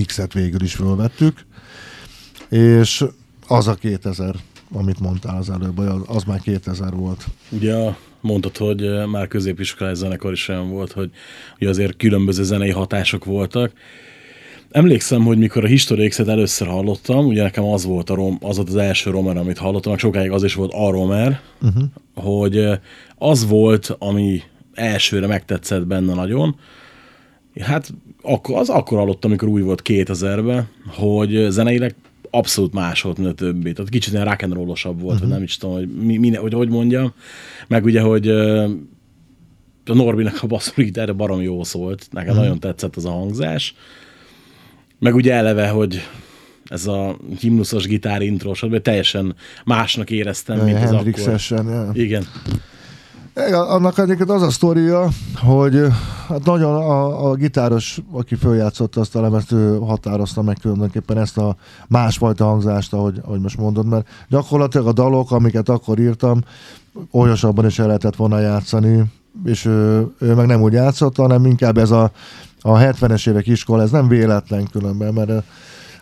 [0.06, 1.46] X-et végül is fölvettük,
[2.48, 3.04] és
[3.46, 4.34] az a 2000,
[4.72, 7.24] amit mondtál az előbb, az, az már 2000 volt.
[7.50, 11.10] Ugye a- mondtad, hogy már középiskolai zenekar is olyan volt, hogy
[11.60, 13.72] ugye azért különböző zenei hatások voltak.
[14.70, 18.56] Emlékszem, hogy mikor a History X-et először hallottam, ugye nekem az volt, a rom, az
[18.56, 21.82] volt az első Romer, amit hallottam, sokáig az is volt a Romer, uh-huh.
[22.14, 22.68] hogy
[23.16, 24.42] az volt, ami
[24.74, 26.56] elsőre megtetszett benne nagyon.
[27.60, 31.94] Hát akkor, az akkor hallottam, amikor új volt 2000-ben, hogy zeneileg
[32.34, 33.72] abszolút más volt, mint a többi.
[33.72, 35.20] Tehát kicsit ilyen rock and rollosabb volt, uh-huh.
[35.20, 37.12] vagy nem is tudom, hogy, mi, mi, hogy, hogy mondjam.
[37.68, 38.28] Meg ugye, hogy
[39.86, 42.06] a Norbinak a basszusgitára barom jó szólt.
[42.10, 42.42] Nekem uh-huh.
[42.42, 43.74] nagyon tetszett az a hangzás.
[44.98, 46.00] Meg ugye eleve, hogy
[46.64, 48.80] ez a himnuszos gitár intro, stb.
[48.80, 51.40] teljesen másnak éreztem, mint az akkor.
[51.48, 51.90] Ja.
[51.92, 52.24] Igen.
[53.34, 55.86] Annak egyébként az a sztoria, hogy
[56.28, 61.38] hát nagyon a, a gitáros, aki följátszotta azt a lemezt, ő határozta meg tulajdonképpen ezt
[61.38, 61.56] a
[61.88, 66.40] másfajta hangzást, ahogy, ahogy most mondod, mert gyakorlatilag a dalok, amiket akkor írtam,
[67.10, 69.04] olyasabban is el lehetett volna játszani,
[69.44, 72.10] és ő, ő meg nem úgy játszott, hanem inkább ez a,
[72.60, 75.44] a 70-es évek iskola, ez nem véletlen különben, mert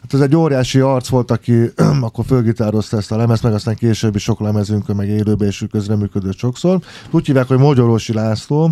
[0.00, 4.18] Hát ez egy óriási arc volt, aki akkor fölgitározta ezt a lemezt, meg aztán későbbi
[4.18, 6.80] sok lemezünkön, meg élőben is közreműködött sokszor.
[7.10, 8.70] Úgy hívják, hogy Magyarosi László,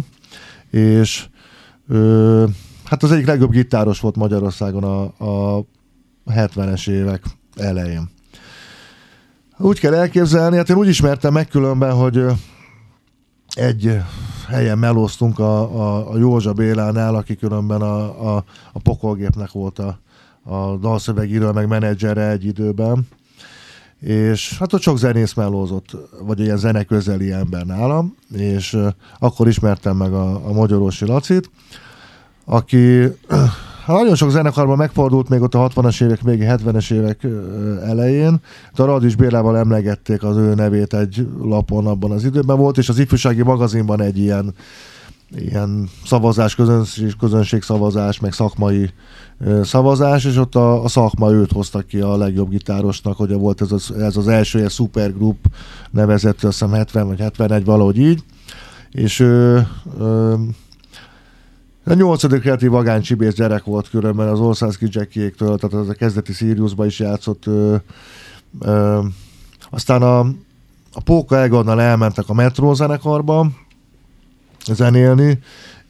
[0.70, 1.26] és
[1.88, 2.46] ö,
[2.84, 5.02] hát az egyik legjobb gitáros volt Magyarországon a,
[5.58, 5.64] a
[6.26, 7.22] 70-es évek
[7.56, 8.10] elején.
[9.58, 12.24] Úgy kell elképzelni, hát én úgy ismertem meg különben, hogy
[13.54, 13.96] egy
[14.48, 19.98] helyen melóztunk a, a, a Józsa Bélánál, aki különben a, a, a pokolgépnek volt a,
[20.48, 23.06] a dalszövegíró, meg menedzsere egy időben,
[24.00, 28.76] és hát ott sok zenész mellózott, vagy ilyen zeneközeli ember nálam, és
[29.18, 31.50] akkor ismertem meg a, a Magyarósi Lacit,
[32.44, 33.02] aki
[33.86, 37.26] hát nagyon sok zenekarban megfordult még ott a 60-as évek, még 70-es évek
[37.84, 38.40] elején.
[38.74, 42.98] A Radis Bélával emlegették az ő nevét egy lapon abban az időben volt, és az
[42.98, 44.54] ifjúsági magazinban egy ilyen
[45.36, 48.90] ilyen szavazás, közönség, közönség szavazás, meg szakmai
[49.62, 53.72] szavazás, és ott a, a szakma őt hozta ki a legjobb gitárosnak, hogy volt ez
[53.72, 55.36] az, ez az első ilyen supergroup
[55.90, 58.22] nevezett, azt hiszem 70 vagy 71, valahogy így.
[58.90, 59.66] És ő,
[59.98, 60.34] ö,
[61.84, 66.32] a nyolcadik kreatív vagány csibész gyerek volt különben az Országszki Jackiéktől, tehát az a kezdeti
[66.32, 67.46] Siriusba is játszott.
[67.46, 67.76] Ö,
[68.60, 69.00] ö,
[69.70, 70.18] aztán a,
[70.92, 73.50] a Póka Egonnal elmentek a Metro zenekarba
[74.74, 75.38] zenélni,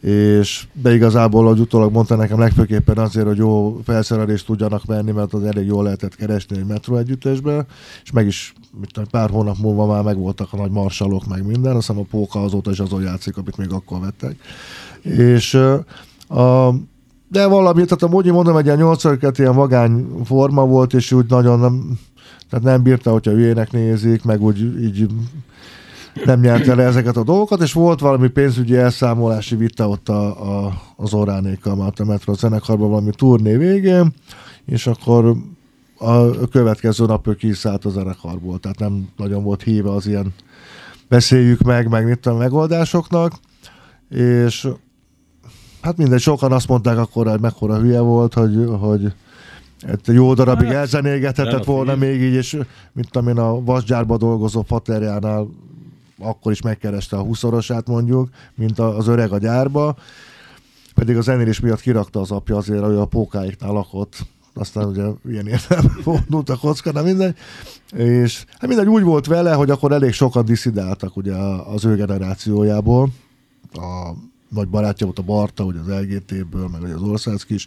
[0.00, 5.32] és de igazából, ahogy utólag mondta nekem, legfőképpen azért, hogy jó felszerelést tudjanak venni, mert
[5.32, 7.66] az elég jól lehetett keresni egy metro együttesbe,
[8.04, 11.76] és meg is mit tudom, pár hónap múlva már megvoltak a nagy marsalok, meg minden,
[11.76, 14.36] azt hiszem a póka azóta is azon játszik, amit még akkor vettek.
[15.02, 15.54] És
[16.28, 16.74] a,
[17.28, 19.04] de valami, tehát a Mogyi mondom, egy ilyen 8
[19.38, 21.98] ilyen vagány forma volt, és úgy nagyon nem,
[22.50, 25.06] tehát nem bírta, hogyha hülyének nézik, meg úgy így
[26.24, 30.82] nem nyerte le ezeket a dolgokat, és volt valami pénzügyi elszámolási vita ott a, a,
[30.96, 34.12] az Oránékkal, mert a Metro zenekarban valami turné végén,
[34.64, 35.36] és akkor
[35.98, 40.34] a következő nap ő kiszállt a zenekarból, tehát nem nagyon volt híve az ilyen
[41.08, 43.32] beszéljük meg, meg mit a megoldásoknak,
[44.10, 44.68] és
[45.80, 49.12] hát mindegy, sokan azt mondták akkor, hogy mekkora hülye volt, hogy, hogy
[49.80, 52.58] egy jó darabig hát, elzenégethetett volna még így, és
[52.92, 55.48] mint én a vasgyárba dolgozó faterjánál
[56.18, 59.96] akkor is megkereste a huszorosát mondjuk, mint az öreg a gyárba,
[60.94, 64.16] pedig a zenélés miatt kirakta az apja azért, hogy a pókáiknál lakott,
[64.54, 67.36] aztán ugye ilyen értelme fordult a kocka, de mindegy.
[67.94, 71.34] És hát mindegy úgy volt vele, hogy akkor elég sokat diszidáltak ugye
[71.74, 73.08] az ő generációjából.
[73.72, 74.12] A
[74.48, 77.66] nagy barátja volt a Barta, ugye az LGT-ből, meg az Országszki is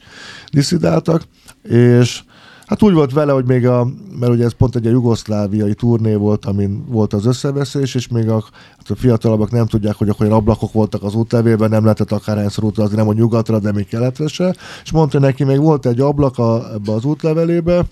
[0.52, 1.24] diszidáltak,
[1.64, 2.24] és
[2.66, 3.88] Hát úgy volt vele, hogy még a,
[4.20, 8.30] mert ugye ez pont egy a jugoszláviai turné volt, amin volt az összeveszés, és még
[8.30, 8.44] a,
[8.78, 12.96] hát a fiatalabbak nem tudják, hogy akkor ablakok voltak az útlevélben, nem lehetett akárhányszor utazni,
[12.96, 14.56] nem a nyugatra, de még keletre se.
[14.84, 17.86] És mondta neki, még volt egy ablak a, ebbe az útlevelébe,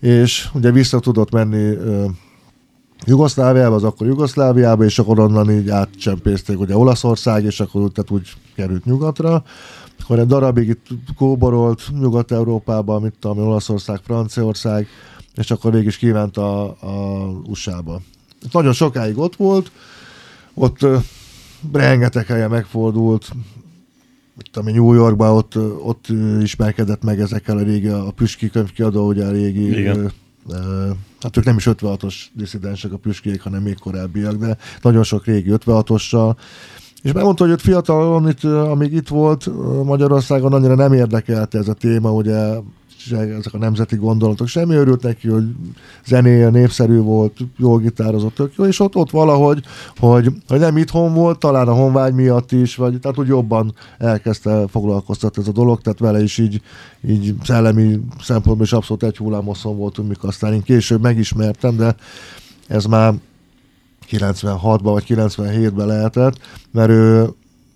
[0.00, 1.76] és ugye vissza tudott menni
[3.06, 8.32] Jugoszláviába, az akkor Jugoszláviába, és akkor onnan így átcsempészték ugye Olaszország, és akkor tehát úgy
[8.54, 9.42] került nyugatra
[10.10, 14.86] akkor egy darabig itt kóborolt Nyugat-Európában, mit tudom, Olaszország, Franciaország,
[15.34, 18.00] és akkor végig is kívánt a, a USA-ba.
[18.52, 19.70] Nagyon sokáig ott volt,
[20.54, 21.02] ott uh,
[21.72, 23.30] rengeteg helyen megfordult,
[24.34, 26.06] mit tudom, New Yorkban ott, ott
[26.42, 30.12] ismerkedett meg ezekkel a régi, a Püski könyvkiadó, ugye a régi Igen.
[31.20, 35.50] Hát ők nem is 56-os diszidensek a püskiek, hanem még korábbiak, de nagyon sok régi
[35.52, 36.36] 56-ossal,
[37.02, 39.50] és megmondta, hogy ott fiatal, amit, amíg itt volt
[39.84, 42.34] Magyarországon, annyira nem érdekelte ez a téma, ugye
[43.10, 44.46] ezek a nemzeti gondolatok.
[44.46, 45.44] Semmi örült neki, hogy
[46.06, 49.62] zenéje népszerű volt, jól gitározott, tök jó, és ott, ott valahogy,
[49.98, 54.68] hogy, hogy nem itthon volt, talán a honvágy miatt is, vagy tehát úgy jobban elkezdte
[54.68, 56.60] foglalkoztatni ez a dolog, tehát vele is így,
[57.08, 61.94] így szellemi szempontból is abszolút egy hullámoszon voltunk, mikor aztán én később megismertem, de
[62.68, 63.14] ez már
[64.10, 66.38] 96-ban vagy 97-ben lehetett,
[66.70, 67.28] mert ő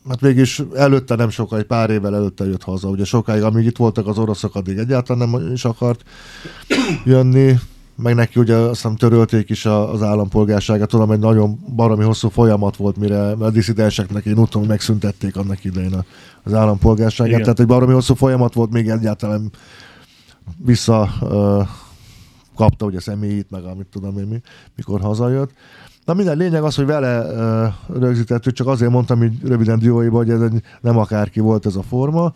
[0.09, 2.89] hát végig előtte nem egy pár évvel előtte jött haza.
[2.89, 6.03] Ugye sokáig, amíg itt voltak az oroszok, addig egyáltalán nem is akart
[7.05, 7.59] jönni,
[7.97, 12.77] meg neki ugye azt hiszem törölték is az állampolgárságát, tudom, egy nagyon baromi hosszú folyamat
[12.77, 16.05] volt, mire a diszidenseknek én tudom, megszüntették annak idején
[16.43, 17.43] az állampolgárságát, Igen.
[17.43, 19.51] tehát egy baromi hosszú folyamat volt, még egyáltalán
[20.57, 21.69] vissza uh,
[22.57, 24.41] kapta ugye személyit, meg amit tudom én mi,
[24.77, 25.51] mikor hazajött.
[26.05, 30.31] Na minden lényeg az, hogy vele uh, rögzítettük, csak azért mondtam így röviden dióiba, hogy
[30.31, 32.33] ez egy, nem akárki volt ez a forma,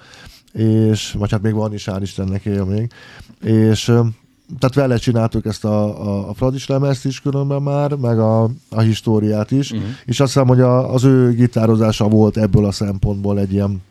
[0.53, 2.93] és, vagy hát még van is, hál' Istennek él még,
[3.41, 4.07] és uh,
[4.59, 8.81] tehát vele csináltuk ezt a, a, a Fradis lemezt is különben már, meg a, a
[8.81, 9.89] históriát is, uh-huh.
[10.05, 13.83] és azt hiszem, hogy a, az ő gitározása volt ebből a szempontból egy ilyen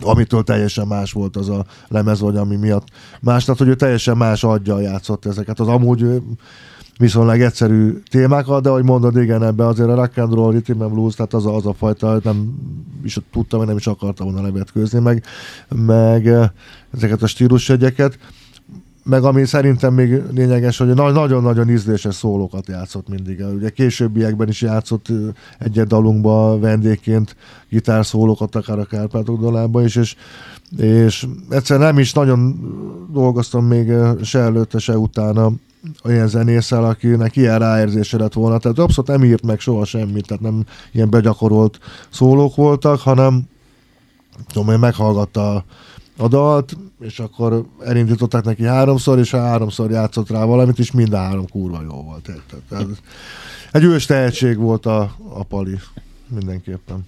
[0.00, 2.86] amitől teljesen más volt az a lemez, vagy ami miatt
[3.20, 5.60] más, tehát hogy ő teljesen más adja játszott ezeket.
[5.60, 6.22] Az amúgy
[6.98, 10.92] viszonylag egyszerű témákat, de ahogy mondod, igen, ebbe azért a rock and roll, rhythm and
[10.92, 12.54] blues, tehát az a, az a fajta, nem
[13.04, 15.24] is tudtam, hogy nem is akartam volna levetkőzni, meg,
[15.68, 16.48] meg eh,
[16.90, 18.18] ezeket a stílusjegyeket
[19.04, 23.44] meg ami szerintem még lényeges, hogy nagyon-nagyon ízléses szólókat játszott mindig.
[23.54, 25.16] Ugye későbbiekben is játszott eh,
[25.58, 27.36] egyet dalunkba vendégként
[27.68, 30.16] gitárszólókat, akár a Kárpátok dalában is, és,
[30.76, 32.60] és egyszer nem is nagyon
[33.12, 35.52] dolgoztam még eh, se előtte, se utána
[36.04, 38.58] olyan zenészel, akinek ilyen ráérzése lett volna.
[38.58, 41.78] Tehát abszolút nem írt meg soha semmit, tehát nem ilyen begyakorolt
[42.10, 43.42] szólók voltak, hanem
[44.52, 45.64] tudom én, meghallgatta
[46.16, 51.16] a, dalt, és akkor elindították neki háromszor, és háromszor játszott rá valamit, és mind a
[51.16, 52.30] három kurva jó volt.
[52.68, 52.86] Tehát
[53.72, 55.78] egy ős tehetség volt a, a Pali,
[56.28, 57.06] mindenképpen.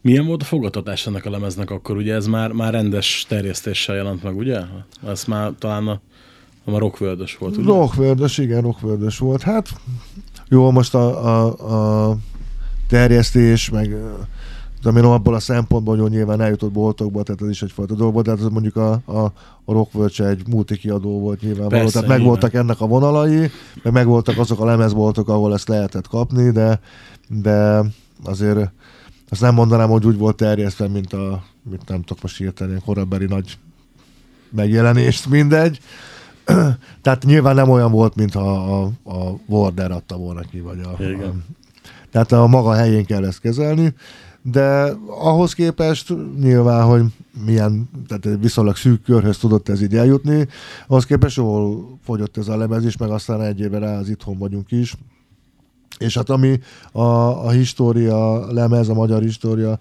[0.00, 1.96] Milyen volt a fogadtatás ennek a lemeznek akkor?
[1.96, 4.60] Ugye ez már, már rendes terjesztéssel jelent meg, ugye?
[5.06, 6.00] Ez már talán a,
[6.64, 7.66] a rockworld volt, ugye?
[7.66, 9.42] Rockvördös, igen, rockvördös volt.
[9.42, 9.68] Hát
[10.48, 12.16] jó, most a, a, a
[12.88, 13.96] terjesztés, meg
[14.84, 18.30] én abból a szempontból, hogy nyilván eljutott boltokba, tehát ez is egyfajta dolog volt, de
[18.30, 19.32] hát ez mondjuk a, a,
[19.64, 22.18] a Rockworld se egy multikiadó volt nyilvánvaló, Persze, tehát nyilván.
[22.18, 23.50] megvoltak ennek a vonalai,
[23.82, 26.80] meg megvoltak azok a lemezboltok, ahol ezt lehetett kapni, de,
[27.28, 27.84] de
[28.24, 28.70] azért
[29.28, 33.26] azt nem mondanám, hogy úgy volt terjesztve, mint a, mint nem tudok most ilyen korabeli
[33.26, 33.58] nagy
[34.50, 35.78] megjelenést, mindegy.
[37.02, 41.28] Tehát nyilván nem olyan volt, mintha a, a Warder adta volna ki, vagy a, Igen.
[41.28, 41.32] a
[42.10, 43.94] tehát a maga helyén kell ezt kezelni,
[44.42, 47.04] de ahhoz képest nyilván, hogy
[47.44, 50.48] milyen, tehát viszonylag szűk körhöz tudott ez így eljutni,
[50.86, 54.38] ahhoz képest jól fogyott ez a lemez is, meg aztán egy éve rá az itthon
[54.38, 54.96] vagyunk is.
[55.98, 56.60] És hát ami
[56.92, 57.02] a,
[57.46, 59.78] a história lemez, a magyar história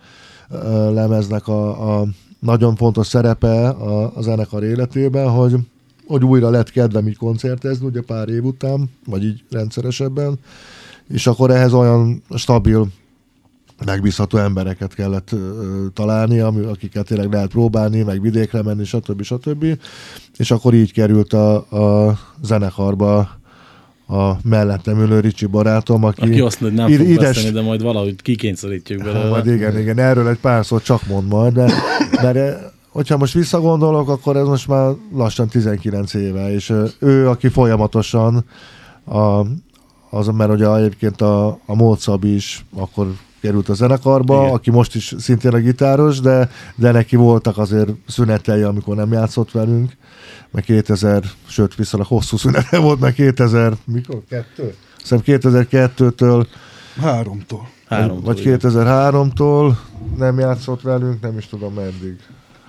[0.91, 2.05] lemeznek a, a
[2.39, 5.55] nagyon fontos szerepe a, a zenekar életében, hogy,
[6.07, 10.39] hogy újra lett kedvem így koncertezni, ugye pár év után, vagy így rendszeresebben,
[11.09, 12.87] és akkor ehhez olyan stabil,
[13.85, 19.21] megbízható embereket kellett ö, találni, ami, akiket tényleg lehet próbálni, meg vidékre menni, stb.
[19.21, 19.65] stb.
[20.37, 21.55] És akkor így került a,
[22.07, 23.17] a zenekarba
[24.07, 27.55] a mellettem ülő Ricsi barátom, aki, Aki azt mondja, hogy nem ide- fog ides- beszélni,
[27.57, 29.29] de majd valahogy kikényszerítjük Hát, belőle.
[29.29, 31.73] majd igen, igen, erről egy pár szót csak mond majd, de,
[32.21, 38.45] mert hogyha most visszagondolok, akkor ez most már lassan 19 éve, és ő, aki folyamatosan
[39.05, 39.45] a,
[40.09, 43.07] az, mert ugye egyébként a, a Mócabi is akkor
[43.41, 44.53] került a zenekarba, Igen.
[44.53, 49.51] Aki most is szintén a gitáros, de, de neki voltak azért szünetei, amikor nem játszott
[49.51, 49.97] velünk,
[50.51, 54.21] meg 2000, sőt viszonylag hosszú szünete volt, meg 2000, mikor?
[54.29, 54.75] Kettő?
[55.03, 56.45] Szerintem 2002-től
[57.01, 57.69] Háromtól.
[57.87, 59.75] Három vagy 2003-tól
[60.17, 62.19] nem játszott velünk, nem is tudom meddig.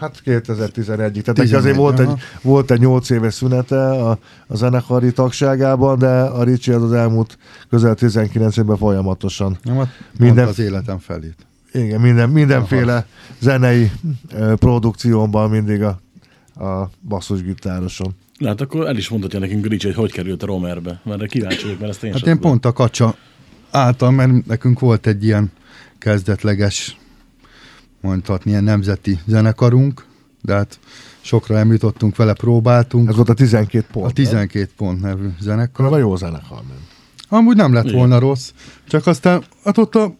[0.03, 1.23] Hát 2011-ig.
[1.23, 2.19] Tehát neki 11, azért volt egy, aha.
[2.43, 7.39] volt egy 8 éves szünete a, a zenekari tagságában, de a Ricsi az az elmúlt
[7.71, 9.59] közel 19 évben folyamatosan.
[9.63, 9.89] Nem, hát
[10.19, 11.37] Minden- az életem felét.
[11.73, 13.07] Igen, minden, mindenféle
[13.41, 13.91] zenei
[14.35, 16.01] ö, produkcióban mindig a,
[16.65, 18.15] a basszusgitároson.
[18.45, 21.79] Hát akkor el is mondhatja nekünk Ricsi, hogy hogy került a Romerbe, mert kíváncsi vagyok,
[21.79, 23.15] mert ezt én Hát én pont a kacsa
[23.71, 25.53] által, mert nekünk volt egy ilyen
[25.99, 26.97] kezdetleges,
[28.03, 30.07] mondhatni, ilyen nemzeti zenekarunk,
[30.41, 30.79] de hát
[31.21, 33.09] sokra említottunk vele, próbáltunk.
[33.09, 34.07] Ez volt a 12 pont.
[34.07, 35.85] a 12 pont nevű zenekar.
[35.85, 35.95] Nem?
[35.95, 36.63] A jó zenekar.
[36.69, 36.87] nem?
[37.29, 37.97] Amúgy nem lett Igen.
[37.97, 38.53] volna rossz,
[38.89, 40.15] csak aztán hát ott a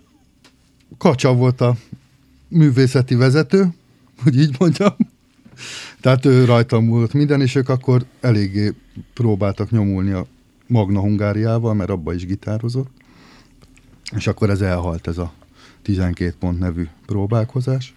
[0.99, 1.77] kacsa volt a
[2.49, 3.69] művészeti vezető,
[4.23, 4.95] hogy így mondjam.
[6.01, 8.75] Tehát ő rajta múlott minden, és ők akkor eléggé
[9.15, 10.27] próbáltak nyomulni a
[10.67, 12.91] Magna Hungáriával, mert abba is gitározott.
[14.17, 15.33] És akkor ez elhalt, ez a
[15.83, 17.95] 12 pont nevű próbálkozás.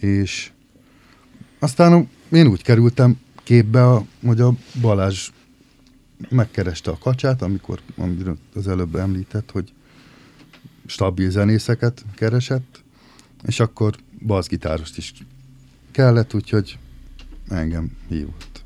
[0.00, 0.50] És
[1.58, 5.28] aztán én úgy kerültem képbe, a, hogy a Balázs
[6.28, 9.72] megkereste a kacsát, amikor amiről az előbb említett, hogy
[10.86, 12.82] stabil zenészeket keresett,
[13.46, 13.94] és akkor
[14.26, 15.12] bassgitárost is
[15.90, 16.78] kellett, úgyhogy
[17.48, 18.64] engem hívott.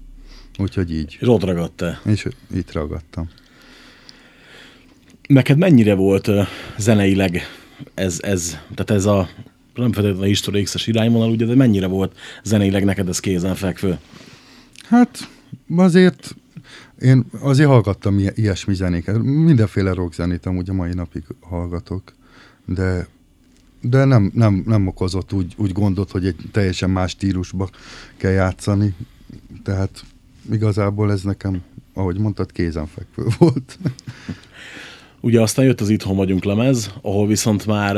[0.58, 1.16] Úgyhogy így.
[1.20, 2.00] És ott ragadtál.
[2.04, 3.28] És itt ragadtam.
[5.26, 6.30] Neked mennyire volt
[6.78, 7.42] zeneileg
[7.94, 9.28] ez, ez, tehát ez a
[9.74, 13.98] nem feltétlenül History X-es irányvonal, ugye, de mennyire volt zeneileg neked ez kézenfekvő?
[14.88, 15.28] Hát
[15.76, 16.34] azért
[17.00, 19.22] én azért hallgattam ilyesmi zenéket.
[19.22, 22.12] Mindenféle rockzenét amúgy a mai napig hallgatok,
[22.64, 23.08] de
[23.80, 27.70] de nem, nem, nem okozott úgy, úgy gondot, hogy egy teljesen más stílusba
[28.16, 28.94] kell játszani.
[29.64, 30.04] Tehát
[30.50, 31.62] igazából ez nekem,
[31.94, 33.78] ahogy mondtad, kézenfekvő volt.
[35.20, 37.96] Ugye aztán jött az Itthon vagyunk lemez, ahol viszont már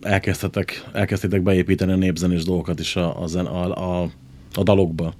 [0.00, 4.10] elkezdtetek, elkezdtétek beépíteni a népzenés dolgokat is a, a, a, a,
[4.54, 5.14] a dalokba.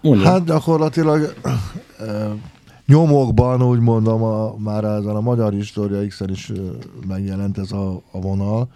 [0.00, 0.28] Mondja.
[0.28, 1.34] Hát gyakorlatilag
[2.86, 6.52] nyomokban, úgy mondom, a, már ezen a Magyar História x is
[7.08, 8.68] megjelent ez a, a vonal,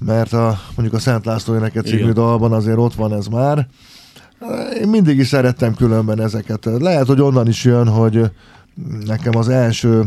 [0.00, 2.14] mert a, mondjuk a Szent László éneket című Igen.
[2.14, 3.66] dalban azért ott van ez már.
[4.80, 6.64] Én mindig is szerettem különben ezeket.
[6.64, 8.30] Lehet, hogy onnan is jön, hogy
[9.04, 10.04] nekem az első,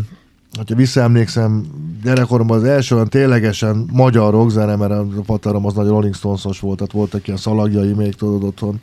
[0.57, 1.65] hogyha visszaemlékszem,
[2.03, 6.77] gyerekkoromban az első olyan ténylegesen magyar rockzene, mert a patarom az nagy Rolling Stones-os volt,
[6.77, 8.81] tehát voltak ilyen szalagjai még tudod otthon.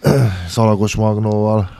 [0.48, 1.70] Szalagos Magnóval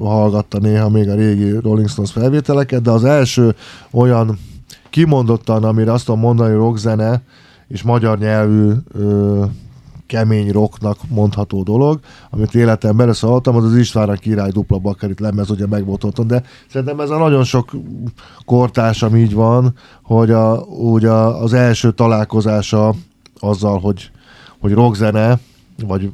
[0.00, 3.54] hallgatta néha még a régi Rolling Stones felvételeket, de az első
[3.90, 4.38] olyan
[4.90, 7.22] kimondottan, amire azt tudom mondani, rockzene
[7.68, 9.44] és magyar nyelvű ö,
[10.08, 12.00] kemény rocknak mondható dolog,
[12.30, 16.26] amit életem beleszóltam, az az István a király dupla bakerit lemez, ugye meg volt otthon,
[16.26, 17.70] de szerintem ez a nagyon sok
[18.44, 22.94] kortársam így van, hogy a, ugye az első találkozása
[23.40, 24.10] azzal, hogy,
[24.58, 25.38] hogy rockzene,
[25.86, 26.10] vagy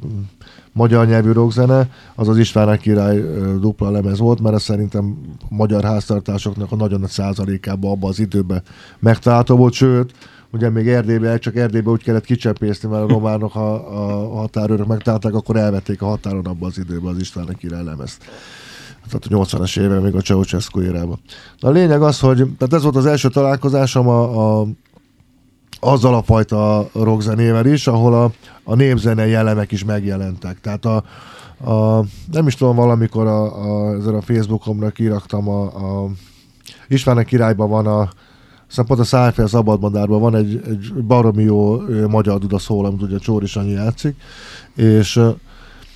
[0.71, 3.21] magyar nyelvű rockzene, az az István a király
[3.59, 8.19] dupla lemez volt, mert ez szerintem a magyar háztartásoknak a nagyon nagy százalékában abban az
[8.19, 8.61] időben
[8.99, 10.13] megtalálható volt, sőt,
[10.55, 15.33] ugye még Erdélybe, csak Erdélybe úgy kellett kicsempészni, mert a románok, ha a határőrök megtalálták,
[15.33, 18.23] akkor elvették a határon abban az időben az István a király lemezt.
[19.09, 21.19] Tehát a 80-as évek, még a Ceausescu érában.
[21.59, 24.67] Na a lényeg az, hogy tehát ez volt az első találkozásom a, a
[25.79, 28.31] azzal a fajta rockzenével is, ahol a,
[28.63, 30.61] a népzene jellemek is megjelentek.
[30.61, 30.95] Tehát a,
[31.71, 36.09] a nem is tudom, valamikor a, a, ezen a Facebookomra kiraktam a, a
[36.87, 38.09] István a királyban van a
[38.77, 43.17] aztán pont a Szájfel Szabadmandárban van egy, egy baromi jó magyar duda szól, amit ugye
[43.17, 44.15] Csóri Sanyi játszik,
[44.75, 45.21] és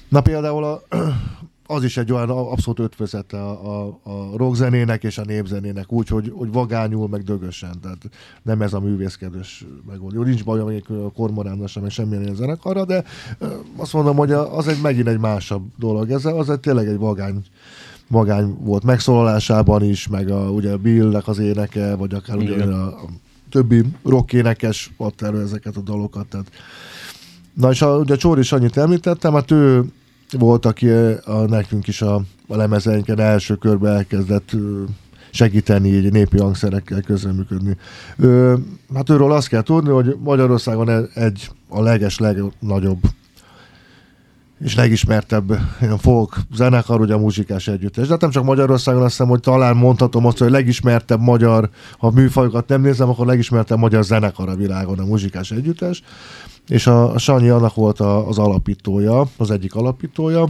[0.09, 0.81] na például a,
[1.75, 6.31] az is egy olyan abszolút ötvözete a, a, a rockzenének és a népzenének, úgy, hogy,
[6.35, 8.09] hogy vagányul, meg dögösen, tehát
[8.41, 10.25] nem ez a művészkedős megoldás.
[10.25, 13.03] Nincs bajom még a kormoránnal sem, meg semmilyen ilyen zenekarra, de
[13.75, 16.11] azt mondom, hogy az egy megint egy másabb dolog.
[16.11, 17.43] Ez az egy tényleg egy vagány
[18.09, 22.73] vagány volt megszólalásában is, meg a, ugye Billnek az éneke, vagy akár ugye Igen.
[22.73, 23.09] a, a
[23.49, 26.27] többi rockénekes ott elő ezeket a dalokat.
[26.27, 26.51] Tehát.
[27.53, 29.83] Na és a, ugye Csóri Sanyit említettem, hát ő
[30.31, 32.15] volt, aki a, nekünk is a,
[32.47, 34.83] a lemezeinken első körben elkezdett ö,
[35.31, 37.77] segíteni így népi hangszerekkel közreműködni.
[38.17, 38.57] Ő,
[38.93, 42.99] hát őről azt kell tudni, hogy Magyarországon e- egy a leges legnagyobb
[44.63, 48.05] és legismertebb ilyen folk zenekar, ugye a muzsikás együttes.
[48.05, 51.69] De hát nem csak Magyarországon, azt hiszem, hogy talán mondhatom azt, hogy a legismertebb magyar,
[51.97, 56.03] ha műfajokat nem nézem, akkor a legismertebb magyar zenekar a világon a muzsikás együttes.
[56.67, 60.47] És a, a Sanyi annak volt a, az alapítója, az egyik alapítója.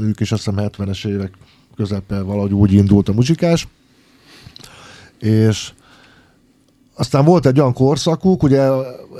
[0.00, 1.32] Ők is azt hiszem 70-es évek
[1.76, 3.68] közepe valahogy úgy indult a muzsikás.
[5.18, 5.72] És
[6.94, 8.68] aztán volt egy olyan korszakuk, ugye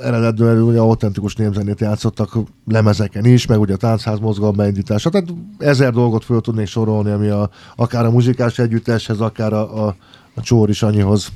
[0.03, 5.91] eredetben ugye autentikus népzenét játszottak lemezeken is, meg ugye a táncház mozgalom beindítása, tehát ezer
[5.91, 9.95] dolgot föl tudnék sorolni, ami a, akár a muzsikás együtteshez, akár a, a,
[10.33, 11.27] a Csóri Sanyihoz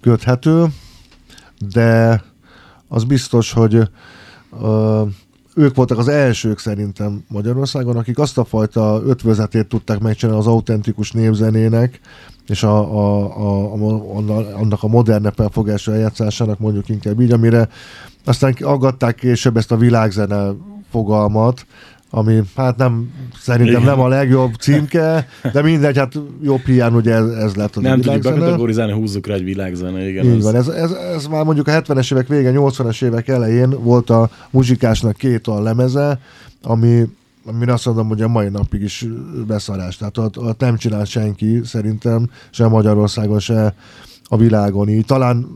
[0.00, 0.66] köthető,
[1.72, 2.22] de
[2.88, 3.88] az biztos, hogy
[4.62, 5.02] ö,
[5.54, 11.12] ők voltak az elsők szerintem Magyarországon, akik azt a fajta ötvözetét tudták megcsinálni az autentikus
[11.12, 12.00] népzenének,
[12.50, 17.68] és a, a, a, a, anna- annak a modernebb felfogásra eljátszásának mondjuk inkább így, amire
[18.24, 20.50] aztán aggatták később ezt a világzene
[20.90, 21.66] fogalmat,
[22.10, 27.26] ami hát nem, szerintem nem a legjobb címke, de mindegy, hát jobb hiány ugye ez,
[27.28, 30.24] ez lett az Nem tudjuk bekategorizálni, húzzuk rá egy világzene, igen.
[30.24, 33.82] Így az- van, ez, ez, ez már mondjuk a 70-es évek vége, 80-es évek elején
[33.82, 36.20] volt a muzsikásnak két olyan lemeze,
[36.62, 37.08] ami
[37.52, 39.06] amire azt mondom, hogy a mai napig is
[39.46, 39.96] beszarás.
[39.96, 43.74] Tehát ott, ott nem csinál senki, szerintem, se Magyarországon, se
[44.24, 45.04] a világon így.
[45.04, 45.46] Talán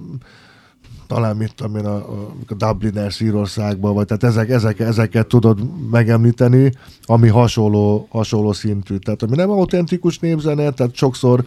[1.07, 5.59] talán mit tudom én, a, a, Dubliners Írországban, vagy tehát ezek, ezek, ezeket tudod
[5.91, 6.73] megemlíteni,
[7.05, 8.97] ami hasonló, hasonló szintű.
[8.97, 11.45] Tehát ami nem autentikus népzene, tehát sokszor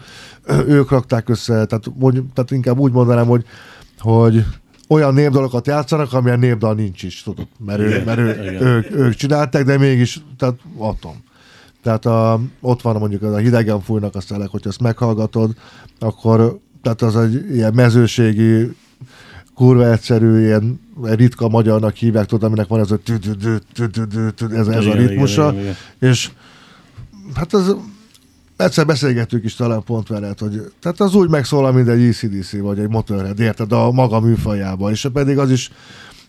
[0.66, 3.44] ők rakták össze, tehát, mondj, tehát inkább úgy mondanám, hogy,
[3.98, 4.44] hogy
[4.88, 8.62] olyan népdalokat játszanak, amilyen népdal nincs is, tudod, mert, ő, mert ő, igen.
[8.62, 11.26] ők, ők csinálták, de mégis, tehát atom.
[11.82, 15.54] Tehát a, ott van mondjuk az a hidegen fújnak a szelek, hogyha ezt meghallgatod,
[15.98, 18.76] akkor tehát az egy ilyen mezőségi
[19.54, 23.36] kurva egyszerű, ilyen ritka magyarnak hívják, tudod, aminek van ez a tü-
[24.52, 25.54] ez, ez a Igen, ritmusa,
[25.98, 26.30] és
[27.34, 27.76] hát az
[28.58, 32.78] egyszer beszélgettük is talán pont veled, hogy tehát az úgy megszólal, mint egy ECDC vagy
[32.78, 35.70] egy Motorhead, érted, a maga műfajában, és pedig az is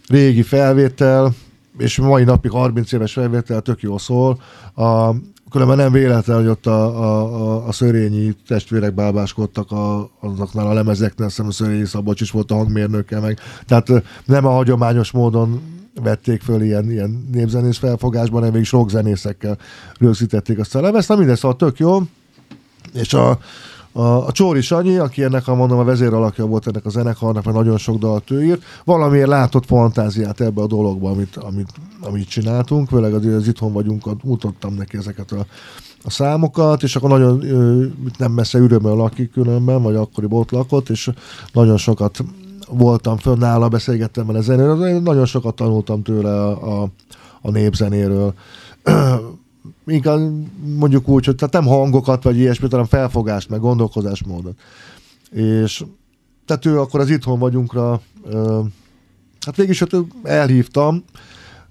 [0.07, 1.33] régi felvétel,
[1.77, 4.41] és mai napig 30 éves felvétel tök jó szól.
[4.75, 5.11] A,
[5.51, 10.73] különben nem véletlen, hogy ott a, a, a, a szörényi testvérek bábáskodtak a, azoknál a
[10.73, 13.39] lemezeknél, a Szörényi Szabolcs is volt a hangmérnöke meg.
[13.65, 13.87] Tehát
[14.25, 15.61] nem a hagyományos módon
[16.03, 19.57] vették föl ilyen, ilyen népzenész felfogásban, hanem mégis rockzenészekkel
[19.99, 21.09] rögzítették azt a lemezt.
[21.09, 22.01] Na minden, szóval tök jó.
[22.93, 23.39] És a,
[23.91, 27.57] a, a Csóri Sanyi, aki ennek a, mondom, a vezéralakja volt ennek a zenekarnak, mert
[27.57, 31.69] nagyon sok dalt ő írt, valamiért látott fantáziát ebbe a dologba, amit, amit,
[32.01, 35.45] amit csináltunk, főleg az, az itthon vagyunk, mutattam neki ezeket a,
[36.03, 37.43] a számokat, és akkor nagyon
[38.17, 41.09] nem messze ürömmel lakik különben, vagy akkoriban ott lakott, és
[41.53, 42.23] nagyon sokat
[42.69, 46.89] voltam fönn nála, beszélgettem vele zenéről, nagyon sokat tanultam tőle a, a,
[47.41, 48.33] a népzenéről
[49.85, 50.19] inkább
[50.77, 54.59] mondjuk úgy, hogy tehát nem hangokat vagy ilyesmit, hanem felfogást, meg gondolkozásmódot.
[55.31, 55.83] És
[56.45, 58.61] tehát ő akkor az itthon vagyunkra, ö,
[59.45, 59.83] hát végig is
[60.23, 61.03] elhívtam,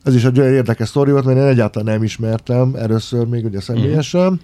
[0.03, 3.61] ez is egy olyan érdekes sztori volt, mert én egyáltalán nem ismertem először még ugye
[3.61, 4.40] személyesen,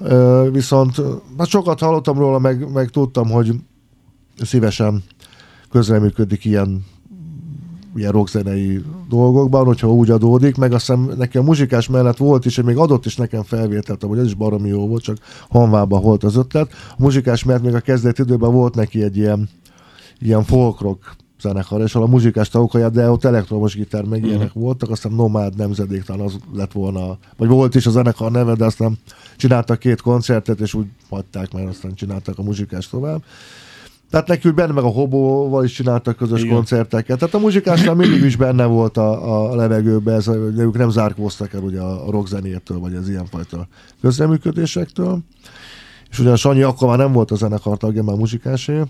[0.00, 0.96] ö, viszont
[1.38, 3.54] hát sokat hallottam róla, meg, meg tudtam, hogy
[4.42, 5.02] szívesen
[5.70, 6.84] közreműködik ilyen
[7.96, 12.56] ilyen rockzenei dolgokban, hogyha úgy adódik, meg azt hiszem neki a muzsikás mellett volt is,
[12.58, 15.16] és még adott is nekem felvételt, hogy ez is baromi jó volt, csak
[15.48, 16.70] hanvában volt az ötlet.
[16.90, 19.48] A muzsikás mert még a kezdeti időben volt neki egy ilyen,
[20.20, 24.28] ilyen folk rock zenekar, és a muzsikás tagokat, de ott elektromos gitár meg Mhm.
[24.28, 28.54] ilyenek voltak, aztán Nomád nemzedék talán az lett volna, vagy volt is a zenekar neve,
[28.54, 28.98] de aztán
[29.36, 33.22] csináltak két koncertet, és úgy hagyták, mert aztán csináltak a muzsikás tovább.
[34.10, 36.54] Tehát nekünk benne meg a Hobóval is csináltak közös Igen.
[36.54, 37.18] Koncerteket.
[37.18, 41.52] Tehát a muzsikásnál mindig is benne volt a, a levegőben, ez, de ők nem zárkóztak
[41.52, 43.68] el ugye a rockzenétől, vagy az ilyenfajta
[44.00, 45.18] közreműködésektől.
[46.10, 48.82] És ugyan Sanyi akkor már nem volt a zenekar tagja, már muzsikásé,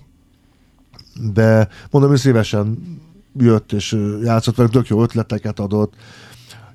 [1.33, 2.79] de mondom, hogy szívesen
[3.39, 5.95] jött és játszott velünk, tök jó ötleteket adott.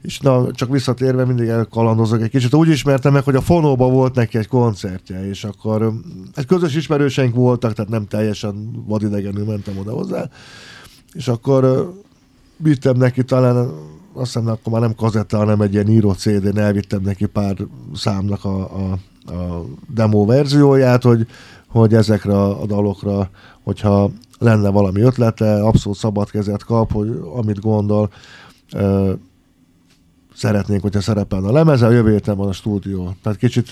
[0.02, 2.54] És na, csak visszatérve mindig elkalandozok egy kicsit.
[2.54, 5.89] Úgy ismertem meg, hogy a Fonóba volt neki egy koncertje, és akkor ö,
[6.36, 10.30] egy közös ismerőseink voltak, tehát nem teljesen vadidegenül mentem oda hozzá.
[11.14, 11.84] És akkor ö,
[12.58, 13.56] vittem neki talán,
[14.14, 17.56] azt hiszem akkor már nem kazetta, hanem egy ilyen író CD-n elvittem neki pár
[17.93, 18.91] számnak a, a,
[19.34, 21.28] a demo verzióját, hogy,
[21.68, 23.30] hogy ezekre a dalokra,
[23.64, 28.10] hogyha lenne valami ötlete, abszolút szabad kezet kap, hogy amit gondol,
[28.74, 29.14] ö,
[30.36, 33.15] szeretnénk, hogyha szerepelne a lemezen, a jövő héten van a stúdió.
[33.23, 33.71] Tehát kicsit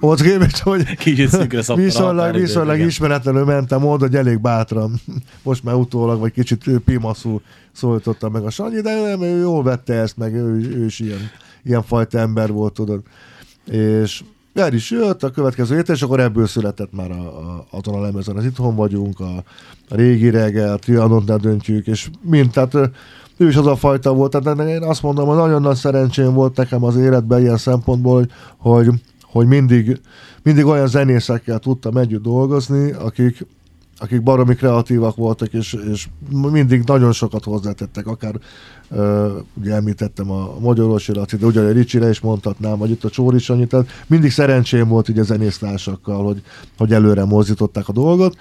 [0.00, 5.00] ott képest, hogy Kicsit viszonylag, viszonylag ismeretlenül mentem oda, hogy elég bátran.
[5.42, 7.40] Most már utólag, vagy kicsit pimaszú
[7.72, 11.30] szólítottam meg a Sanyi, de nem, ő jól vette ezt, meg ő, ő is ilyen,
[11.62, 13.02] ilyen fajta ember volt, tudod.
[13.70, 14.22] És
[14.54, 18.00] el is jött a következő héten, és akkor ebből született már a, a, azon a
[18.00, 18.36] lemezen.
[18.36, 19.36] Az itthon vagyunk, a,
[19.88, 22.74] a régi reggel, a trianont ne döntjük, és mind, tehát
[23.38, 24.36] ő is az a fajta volt.
[24.40, 28.26] Tehát én azt mondom, hogy nagyon nagy szerencsém volt nekem az életben ilyen szempontból,
[28.56, 28.88] hogy,
[29.22, 30.00] hogy, mindig,
[30.42, 33.46] mindig olyan zenészekkel tudtam együtt dolgozni, akik,
[33.98, 38.34] akik baromi kreatívak voltak, és, és mindig nagyon sokat hozzátettek, akár
[38.90, 43.10] ö, ugye említettem a Magyarorsi Laci, de ugyanúgy a Ricsire is mondhatnám, vagy itt a
[43.10, 46.42] Csóri Sanyi, tehát mindig szerencsém volt ugye zenésztársakkal, hogy,
[46.78, 48.36] hogy előre mozdították a dolgot,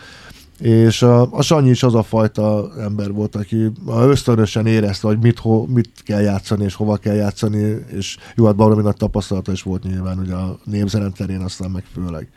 [0.60, 5.40] és a, a Sanyi is az a fajta ember volt, aki ösztönösen érezte, hogy mit,
[5.40, 9.62] ho, mit kell játszani, és hova kell játszani, és jó, hát baromi nagy tapasztalata is
[9.62, 12.28] volt nyilván ugye a népzenen terén, aztán meg főleg.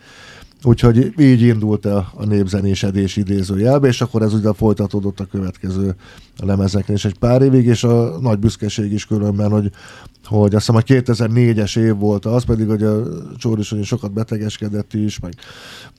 [0.62, 5.94] Úgyhogy így indult a, a népzenésedés idézőjelbe, és akkor ez ugye folytatódott a következő
[6.42, 9.70] lemezeknél is egy pár évig, és a nagy büszkeség is különben, hogy,
[10.24, 13.02] hogy azt hiszem a 2004-es év volt az, pedig hogy a
[13.36, 15.34] Csóri Sanyi sokat betegeskedett is, meg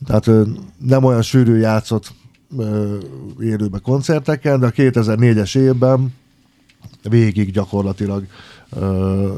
[0.06, 0.30] tehát
[0.78, 2.14] nem olyan sűrű játszott
[3.40, 6.14] élőbe koncerteken, de a 2004-es évben
[7.10, 8.26] végig gyakorlatilag
[8.76, 9.30] uh,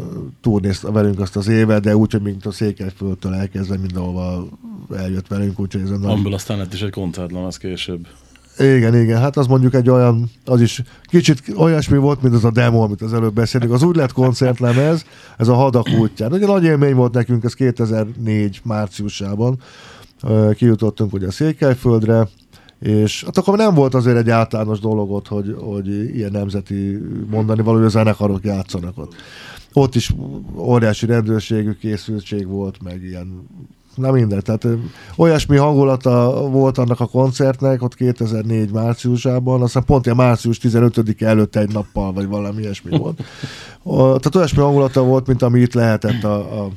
[0.41, 4.47] túlnézte velünk azt az évet, de úgy, hogy mint a Székelyföldtől elkezdve mindenhova
[4.95, 6.11] eljött velünk, úgyhogy ez a nagy...
[6.11, 8.07] Amiből aztán lett is egy koncertlem, az később.
[8.59, 12.51] Igen, igen, hát az mondjuk egy olyan, az is kicsit olyasmi volt, mint az a
[12.51, 13.71] demo, amit az előbb beszélünk.
[13.71, 15.05] Az úgy lett koncertlemez,
[15.37, 16.33] ez a hadak útján.
[16.33, 19.59] Ugye nagy élmény volt nekünk, ez 2004 márciusában.
[20.55, 22.27] Kijutottunk ugye a Székelyföldre,
[22.84, 27.61] és hát akkor nem volt azért egy általános dolog ott, hogy, hogy ilyen nemzeti mondani
[27.61, 29.15] való, hogy a zenekarok játszanak ott.
[29.73, 30.13] Ott is
[30.55, 33.47] óriási rendőrségű készültség volt, meg ilyen
[33.95, 34.67] Na minden, tehát
[35.15, 41.55] olyasmi hangulata volt annak a koncertnek ott 2004 márciusában, aztán pont ilyen március 15 előtt
[41.55, 43.21] egy nappal, vagy valami ilyesmi volt.
[43.84, 46.69] Tehát olyasmi hangulata volt, mint ami itt lehetett a, a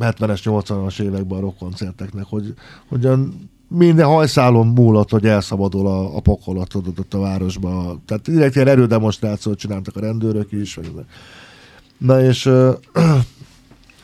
[0.00, 2.54] 70-es, 80-as években a rockkoncerteknek, hogy,
[2.88, 3.06] hogy
[3.68, 7.98] minden hajszálon múlott, hogy elszabadul a, a pokolat tudod ott a városba.
[8.06, 10.74] Tehát direkt ilyen erődemonstrációt csináltak a rendőrök is.
[10.74, 11.04] Vagy,
[11.98, 12.72] na és ö,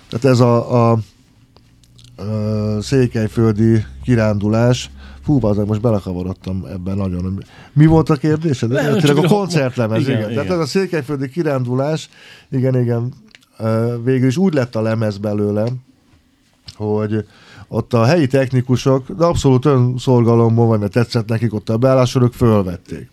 [0.08, 4.90] tehát ez a, a, a székelyföldi kirándulás,
[5.24, 7.44] Fú, bazeg, most belekavarodtam ebben nagyon.
[7.72, 8.70] Mi volt a kérdésed?
[8.70, 10.10] Nem, Tényleg a koncertlemez, igen.
[10.10, 10.42] igen, igen.
[10.44, 12.08] Tehát ez a székelyföldi kirándulás,
[12.50, 13.12] igen, igen,
[13.58, 15.66] ö, végül is úgy lett a lemez belőle,
[16.74, 17.26] hogy
[17.68, 22.32] ott a helyi technikusok, de abszolút önszorgalomból, vagy mert tetszett nekik ott a beállásról, ők
[22.32, 23.08] fölvették.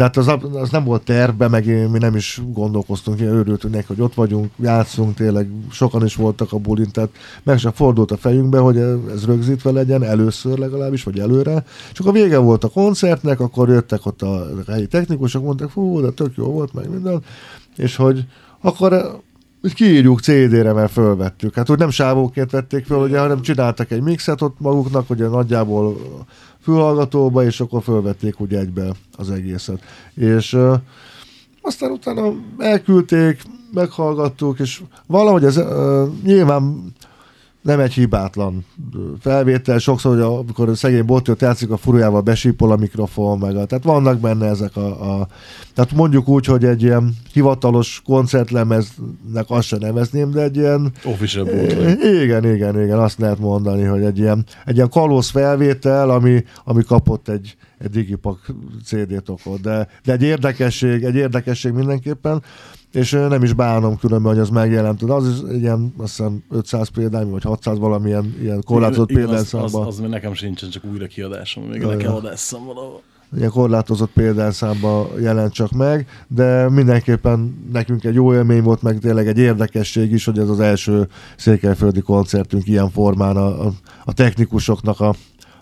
[0.00, 4.00] Tehát az, az nem volt tervbe, meg mi nem is gondolkoztunk, ilyen örültünk neki, hogy
[4.00, 7.10] ott vagyunk, játszunk, tényleg sokan is voltak a bulin, tehát
[7.42, 8.76] meg sem fordult a fejünkbe, hogy
[9.12, 11.64] ez rögzítve legyen, először legalábbis, vagy előre.
[11.92, 16.10] Csak a vége volt a koncertnek, akkor jöttek ott a helyi technikusok, mondták, fú, de
[16.10, 17.22] tök jó volt, meg minden,
[17.76, 18.24] és hogy
[18.60, 19.20] akkor
[19.62, 21.54] Úgy kiírjuk CD-re, mert fölvettük.
[21.54, 25.96] Hát úgy nem sávóként vették föl, ugye, hanem csináltak egy mixet ott maguknak, ugye nagyjából
[26.62, 29.82] fülhallgatóba, és akkor fölvették ugye egybe az egészet.
[30.14, 30.74] És uh,
[31.62, 33.42] aztán utána elküldték,
[33.72, 36.92] meghallgattuk, és valahogy ez uh, nyilván
[37.62, 38.64] nem egy hibátlan
[39.20, 43.64] felvétel, sokszor, hogy amikor a szegény Botti játszik a furujával, besípol a mikrofon, meg a,
[43.64, 45.26] tehát vannak benne ezek a, a,
[45.74, 50.92] tehát mondjuk úgy, hogy egy ilyen hivatalos koncertlemeznek azt sem nevezném, de egy ilyen...
[51.04, 51.48] Official.
[52.22, 56.82] Igen, igen, igen, azt lehet mondani, hogy egy ilyen, egy ilyen kalóz felvétel, ami, ami
[56.82, 58.52] kapott egy, egy digipak
[58.84, 62.42] CD-t okot, de, de egy érdekesség, egy érdekesség mindenképpen
[62.92, 65.04] és nem is bánom különben, hogy az megjelent.
[65.04, 69.80] De az is egy ilyen, azt hiszem 500 példány, vagy 600 valamilyen ilyen korlátozott példányszámban.
[69.80, 73.00] Az, az, az, nekem sincsen csak újra kiadásom, még ja, nekem adásszam valahol.
[73.36, 79.26] Ilyen korlátozott példányszámban jelent csak meg, de mindenképpen nekünk egy jó élmény volt, meg tényleg
[79.26, 83.72] egy érdekesség is, hogy ez az első székelyföldi koncertünk ilyen formán a, a,
[84.04, 85.14] a technikusoknak a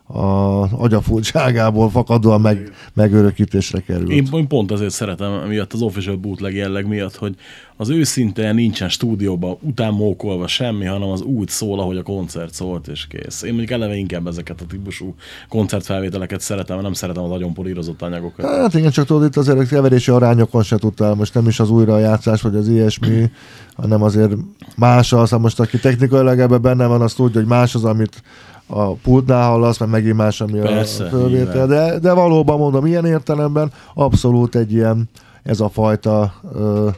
[0.08, 4.10] a agyafurcságából fakadóan meg, megörökítésre került.
[4.10, 7.34] Én, én pont azért szeretem miatt az official bootleg jelleg miatt, hogy
[7.76, 13.06] az őszinte nincsen stúdióban utánmókolva semmi, hanem az úgy szól, ahogy a koncert szólt, és
[13.06, 13.42] kész.
[13.42, 15.14] Én mondjuk eleve inkább ezeket a típusú
[15.48, 18.46] koncertfelvételeket szeretem, nem szeretem az agyon polírozott anyagokat.
[18.46, 21.70] Hát igen, csak tudod, itt azért a keverési arányokon se tudtál, most nem is az
[21.70, 23.30] újrajátszás, vagy az ilyesmi,
[23.74, 24.32] hanem azért
[24.76, 28.22] más az, most aki technikailag ebben benne van, azt tudja, hogy más az, amit
[28.70, 31.66] a pultnál hallasz, mert megint más, ami Persze, a fölvétel.
[31.66, 35.08] De, de valóban mondom, ilyen értelemben abszolút egy ilyen,
[35.42, 36.88] ez a fajta ö,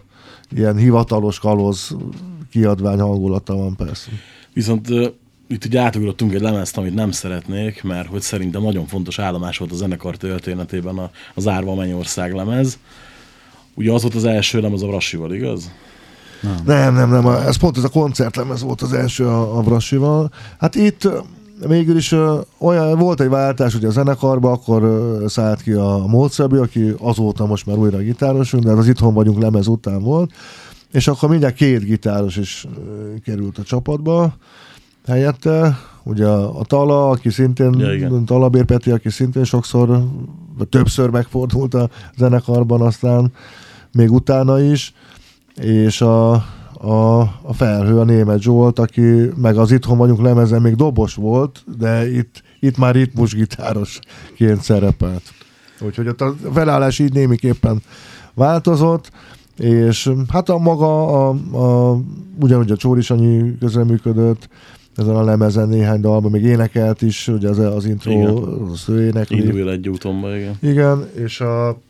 [0.51, 1.97] ilyen hivatalos kalóz
[2.51, 4.11] kiadvány hangulata van persze.
[4.53, 4.89] Viszont
[5.49, 9.73] itt ugye átugrottunk egy lemezt, amit nem szeretnék, mert hogy szerintem nagyon fontos állomás volt
[9.73, 12.79] a zenekar történetében a, az Árva Mennyország lemez.
[13.75, 15.71] Ugye az volt az első lemez a Brassival, igaz?
[16.43, 16.55] Nem.
[16.65, 17.27] nem, nem, nem.
[17.27, 20.31] Ez pont ez a koncertlemez volt az első a, a Brassival.
[20.59, 21.09] Hát itt
[21.67, 22.15] végül is
[22.59, 27.67] olyan, volt egy váltás ugye a zenekarba, akkor szállt ki a Mócebi, aki azóta most
[27.67, 30.31] már újra gitárosunk, de az itthon vagyunk lemez után volt,
[30.93, 32.67] és akkor mindjárt két gitáros is
[33.25, 34.35] került a csapatba
[35.07, 40.05] helyette, ugye a, Tala, aki szintén, ja, Talabér Peti, aki szintén sokszor,
[40.69, 43.33] többször megfordult a zenekarban, aztán
[43.93, 44.95] még utána is,
[45.57, 46.45] és a,
[46.83, 51.65] a, a felhő, a német Zsolt, aki meg az itthon vagyunk lemezen még dobos volt,
[51.79, 55.23] de itt, itt már ritmusgitárosként szerepelt.
[55.81, 57.83] Úgyhogy ott a felállás így némiképpen
[58.35, 59.11] változott,
[59.57, 61.99] és hát a maga, a, a,
[62.41, 64.49] ugyanúgy a Csóri Sanyi közreműködött,
[64.97, 68.37] ezen a lemezen néhány dalban, még énekelt is, ugye az, az intro, igen.
[68.71, 69.69] az ő énekli.
[69.69, 70.57] Egy útonba, igen.
[70.61, 71.81] Igen, és a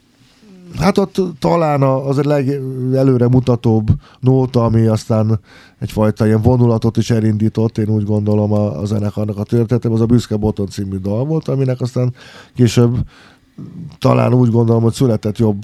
[0.78, 3.88] Hát ott talán az a legelőre mutatóbb
[4.20, 5.40] nóta, ami aztán
[5.78, 10.06] egyfajta ilyen vonulatot is elindított, én úgy gondolom a, a zenekarnak a történetem, az a
[10.06, 12.14] Büszke Boton című dal volt, aminek aztán
[12.54, 12.96] később
[13.98, 15.62] talán úgy gondolom, hogy született jobb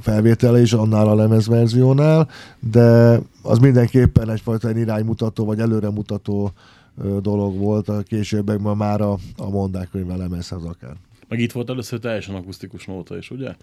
[0.00, 2.28] felvétele is annál a lemezverziónál,
[2.60, 6.52] de az mindenképpen egyfajta iránymutató vagy előremutató
[7.20, 10.96] dolog volt a későbbekben már a, a mondákönyve lemezhez akár.
[11.28, 13.54] Meg itt volt először teljesen akusztikus nóta is, ugye?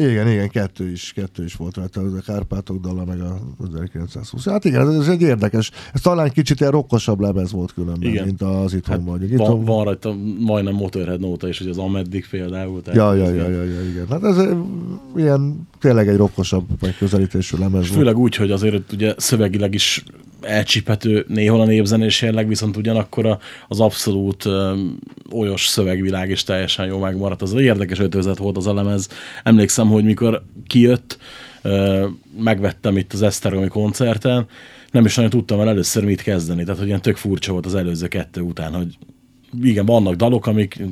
[0.00, 4.44] Igen, igen, kettő is, kettő is volt rajta, a Kárpátok dala, meg a 1920.
[4.44, 5.70] Hát igen, ez egy érdekes.
[5.92, 8.24] Ez talán kicsit ilyen rokkosabb lemez volt különben, igen.
[8.24, 9.30] mint az itthon hát vagy.
[9.30, 9.46] Itthon...
[9.46, 12.80] Van, van rajta majdnem Motorhead nóta is, hogy az Ameddig például.
[12.92, 14.06] Ja, ja, ja, ja, ja, igen.
[14.10, 14.36] Hát ez
[15.16, 20.04] ilyen tényleg egy rokkosabb megközelítésű lemez Főleg úgy, hogy azért ugye szövegileg is
[20.42, 23.38] elcsiphető néhol a népzenés jelleg, viszont ugyanakkor
[23.68, 24.44] az abszolút
[25.32, 27.42] olyos szövegvilág is teljesen jó megmaradt.
[27.42, 29.08] Az érdekes ötözet volt az elemez.
[29.42, 31.18] Emlékszem, hogy mikor kijött,
[32.38, 34.46] megvettem itt az Esztergomi koncerten,
[34.90, 36.62] nem is nagyon tudtam el először mit kezdeni.
[36.62, 38.98] Tehát, hogy ilyen tök furcsa volt az előző kettő után, hogy
[39.62, 40.82] igen, vannak dalok, amik,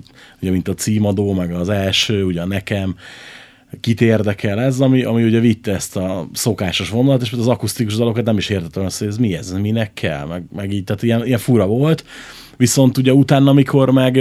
[0.41, 2.97] ugye, mint a címadó, meg az első, ugye nekem,
[3.81, 8.25] kit érdekel ez, ami, ami ugye vitte ezt a szokásos vonalat, és az akusztikus dalokat
[8.25, 11.27] nem is értettem azt, hogy ez mi ez, minek kell, meg, meg így, tehát ilyen,
[11.27, 12.05] ilyen fura volt.
[12.57, 14.19] Viszont ugye utána, amikor meg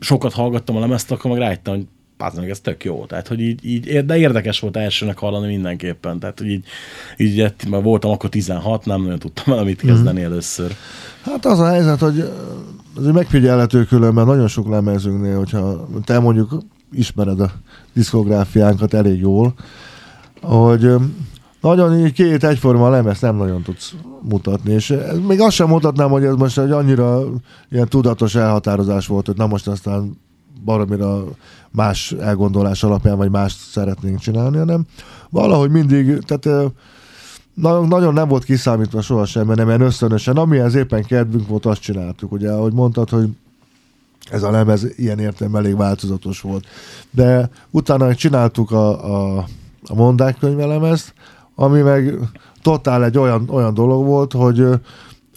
[0.00, 3.04] sokat hallgattam a lemezt, akkor meg rájöttem, hogy Pázd meg, ez tök jó.
[3.04, 6.18] Tehát, hogy így, így, de érdekes volt elsőnek hallani mindenképpen.
[6.18, 6.64] Tehát, hogy így,
[7.16, 10.24] így mert voltam akkor 16, nem nagyon tudtam vele mit kezdeni mm.
[10.24, 10.72] először.
[11.22, 12.30] Hát az a helyzet, hogy
[12.94, 16.58] azért megfigyelhető különben nagyon sok lemezünknél, hogyha te mondjuk
[16.92, 17.50] ismered a
[17.92, 19.54] diszkográfiánkat elég jól,
[20.42, 20.94] hogy
[21.60, 24.94] nagyon így két egyforma lemez nem nagyon tudsz mutatni, és
[25.26, 27.20] még azt sem mutatnám, hogy ez most egy annyira
[27.70, 30.18] ilyen tudatos elhatározás volt, hogy na most aztán
[30.64, 31.24] baromira
[31.70, 34.86] más elgondolás alapján, vagy más szeretnénk csinálni, hanem
[35.30, 36.72] valahogy mindig, tehát
[37.54, 40.36] Na, nagyon nem volt kiszámítva sohasem, mert nem ilyen ösztönösen.
[40.36, 42.32] Amihez éppen kedvünk volt, azt csináltuk.
[42.32, 43.28] Ugye, ahogy mondtad, hogy
[44.30, 46.66] ez a lemez ilyen értelemben elég változatos volt.
[47.10, 49.44] De utána csináltuk a, a,
[49.86, 51.14] a mondák könyvelemezt,
[51.54, 52.14] ami meg
[52.62, 54.64] totál egy olyan, olyan dolog volt, hogy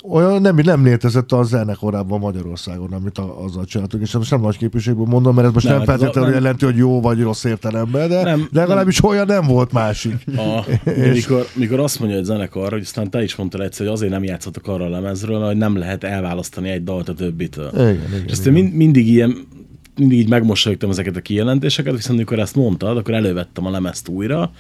[0.04, 4.42] olyan nem, nem létezett a zene korábban Magyarországon, amit a, azzal csináltuk, és most nem
[4.42, 7.22] nagy képviségből mondom, mert ez most Nem, nem, hát feltétlenül nem- jelenti, hogy jó vagy
[7.22, 10.16] rossz értelemben, de Nem, de legalábbis olyan nem volt másik.
[10.36, 10.66] A,
[11.14, 14.24] mikor, mikor azt mondja egy zenekar, hogy aztán te is mondtad egyszer, hogy azért nem
[14.24, 17.70] játszottak arra a lemezről, hogy nem lehet elválasztani egy dalt a többitől.
[17.74, 19.48] Igen, igen, És én mind, mindig ilyen,
[19.96, 24.52] mindig így megmosolyogtam ezeket a kijelentéseket, viszont amikor ezt mondtad, akkor elővettem a lemezt újra,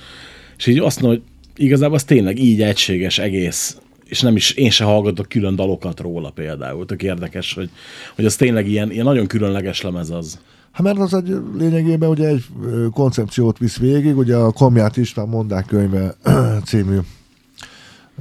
[0.57, 1.31] és így azt mondom, hogy
[1.65, 3.77] igazából az tényleg így egységes egész,
[4.09, 6.85] és nem is, én se hallgatok külön dalokat róla például.
[6.85, 7.69] Tök érdekes, hogy,
[8.15, 10.39] hogy az tényleg ilyen, ilyen nagyon különleges lemez az.
[10.71, 12.45] Hát mert az egy lényegében ugye egy
[12.93, 16.15] koncepciót visz végig, ugye a Komját István mondák könyve
[16.67, 16.97] című.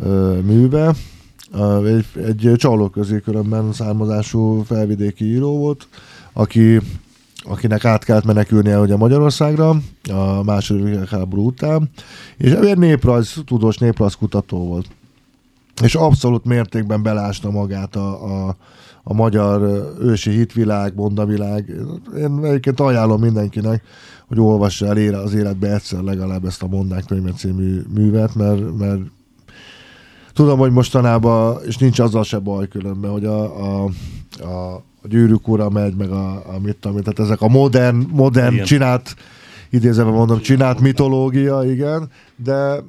[0.02, 0.38] Ö,
[1.84, 5.88] Egy, egy csaló közékörömben származású felvidéki író volt,
[6.32, 6.80] aki,
[7.42, 9.80] akinek át kellett menekülnie ugye Magyarországra
[10.10, 11.90] a második világháború után,
[12.36, 14.86] és egy néprajz, tudós néprajzkutató volt.
[15.82, 18.56] És abszolút mértékben belásta magát a, a,
[19.02, 19.62] a magyar
[20.00, 21.74] ősi hitvilág, mondavilág.
[22.16, 23.82] Én egyébként ajánlom mindenkinek,
[24.28, 28.78] hogy olvassa el ére az életbe egyszer legalább ezt a Mondák könyve című művet, mert,
[28.78, 29.00] mert
[30.32, 33.90] tudom, hogy mostanában, és nincs azzal se baj különben, hogy a, a,
[34.40, 38.52] a, a gyűrűk ura megy, meg a, a mit tudom, tehát ezek a modern, modern
[38.52, 38.64] Igen.
[38.64, 39.16] csinált,
[39.70, 42.82] idézve mondom, csinált mitológia, igen, de,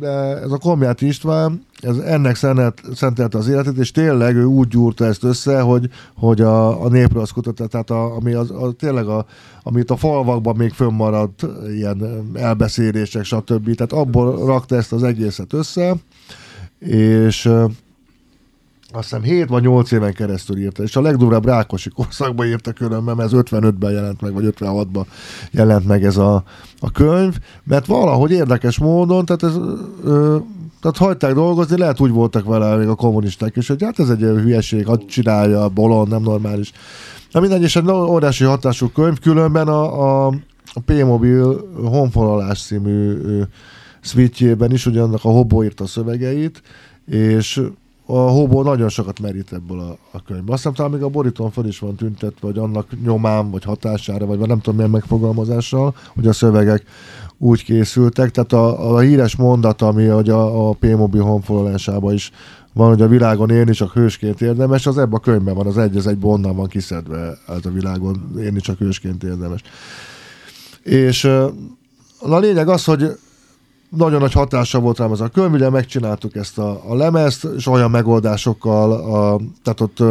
[0.00, 0.08] de
[0.42, 5.04] ez a Komját István, ez ennek szentelt, szentelte az életét, és tényleg ő úgy gyúrta
[5.04, 9.26] ezt össze, hogy, hogy a, a néprajzkutatás, tehát a, ami az, a, tényleg a,
[9.62, 13.74] amit a falvakban még fönnmaradt ilyen elbeszélések, stb.
[13.74, 15.96] Tehát abból rakta ezt az egészet össze,
[16.78, 17.50] és
[18.92, 23.16] azt hiszem 7 vagy 8 éven keresztül írta, és a legdurább Rákosi korszakban írta különben,
[23.16, 25.04] mert ez 55-ben jelent meg, vagy 56-ban
[25.50, 26.44] jelent meg ez a,
[26.80, 29.54] a könyv, mert valahogy érdekes módon, tehát ez,
[30.04, 30.36] ö,
[30.84, 34.20] tehát hagyták dolgozni, lehet úgy voltak vele még a kommunisták is, hogy hát ez egy
[34.20, 36.72] ilyen hülyeség, hadd csinálja, bolond, nem normális.
[37.30, 40.34] Na mindegy, és egy óriási hatású könyv, különben a, a,
[40.72, 43.42] a P-Mobil honfoglalás című ö,
[44.00, 46.62] switchjében is, ugye annak a Hobó írta a szövegeit,
[47.06, 47.62] és
[48.06, 50.54] a Hobó nagyon sokat merít ebből a, a könyvből.
[50.54, 54.26] Azt hiszem talán még a borítón fel is van tüntetve, vagy annak nyomán, vagy hatására,
[54.26, 56.84] vagy nem tudom milyen megfogalmazással, hogy a szövegek
[57.38, 58.30] úgy készültek.
[58.30, 62.30] Tehát a, a híres mondat, ami hogy a, a P-Mobil honfoglalásában is
[62.72, 65.96] van, hogy a világon élni csak hősként érdemes, az ebben a könyvben van, az egy,
[65.96, 69.62] az egy onnan van kiszedve, hát a világon élni csak hősként érdemes.
[70.82, 71.24] És
[72.18, 73.18] a lényeg az, hogy
[73.88, 77.66] nagyon nagy hatása volt rám ez a könyv, ugye megcsináltuk ezt a, a lemezt, és
[77.66, 80.02] olyan megoldásokkal, a, tehát ott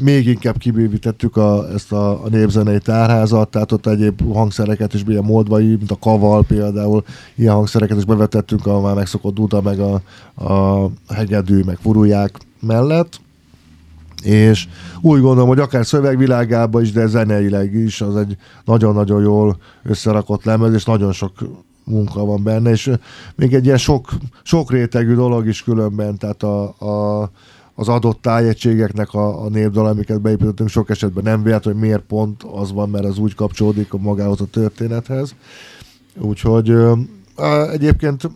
[0.00, 5.24] még inkább kibővítettük a, ezt a, a népzenei tárházat, tehát ott egyéb hangszereket is, ilyen
[5.24, 10.00] moldvai, mint a kaval például, ilyen hangszereket is bevetettünk a már megszokott duda, meg a,
[10.44, 13.20] a hegedű, meg furuják mellett,
[14.22, 14.68] és
[15.00, 20.74] úgy gondolom, hogy akár szövegvilágában is, de zeneileg is, az egy nagyon-nagyon jól összerakott lemez,
[20.74, 21.32] és nagyon sok
[21.84, 22.90] munka van benne, és
[23.34, 24.08] még egy ilyen sok,
[24.42, 27.30] sok rétegű dolog is különben, tehát a, a,
[27.82, 32.42] az adott tájegységeknek a, a népdal, amiket beépítettünk, sok esetben nem véletlen, hogy miért pont
[32.42, 35.34] az van, mert az úgy kapcsolódik a magához a történethez.
[36.18, 36.92] Úgyhogy ö,
[37.72, 38.30] egyébként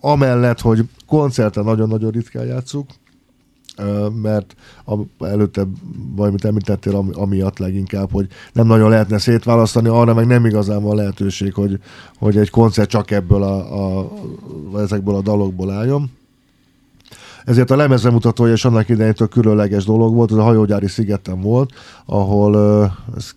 [0.00, 2.86] amellett, hogy koncerten nagyon-nagyon ritkán játszuk,
[4.22, 4.54] mert
[5.18, 5.66] előtte
[6.16, 10.96] valamit említettél ami, amiatt leginkább, hogy nem nagyon lehetne szétválasztani, arra meg nem igazán van
[10.96, 11.78] lehetőség, hogy,
[12.18, 14.12] hogy egy koncert csak ebből a, a,
[14.76, 16.10] ezekből a dalokból álljon.
[17.44, 21.70] Ezért a lemezemutatója és annak idejétől különleges dolog volt, ez a hajógyári szigeten volt,
[22.06, 22.56] ahol
[23.16, 23.30] ez,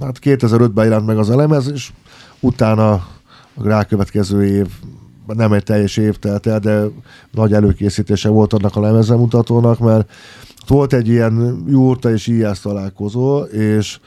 [0.00, 1.92] hát 2005-ben jelent meg az a lemez, és
[2.40, 4.66] utána a rákövetkező év
[5.26, 6.82] nem egy teljes év telt el, de
[7.30, 10.10] nagy előkészítése volt annak a lemezemutatónak, mert
[10.66, 14.00] volt egy ilyen júrta és íjász találkozó, és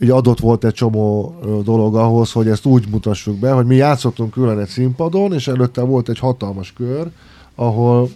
[0.00, 1.34] ugye adott volt egy csomó
[1.64, 5.80] dolog ahhoz, hogy ezt úgy mutassuk be, hogy mi játszottunk külön egy színpadon, és előtte
[5.80, 7.10] volt egy hatalmas kör,
[7.54, 8.08] ahol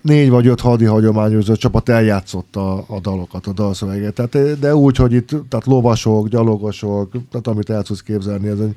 [0.00, 4.14] négy vagy öt hadi hagyományozó csapat eljátszotta a, dalokat, a dalszöveget.
[4.14, 8.74] Tehát, de úgy, hogy itt tehát lovasok, gyalogosok, tehát amit el tudsz képzelni, ez egy,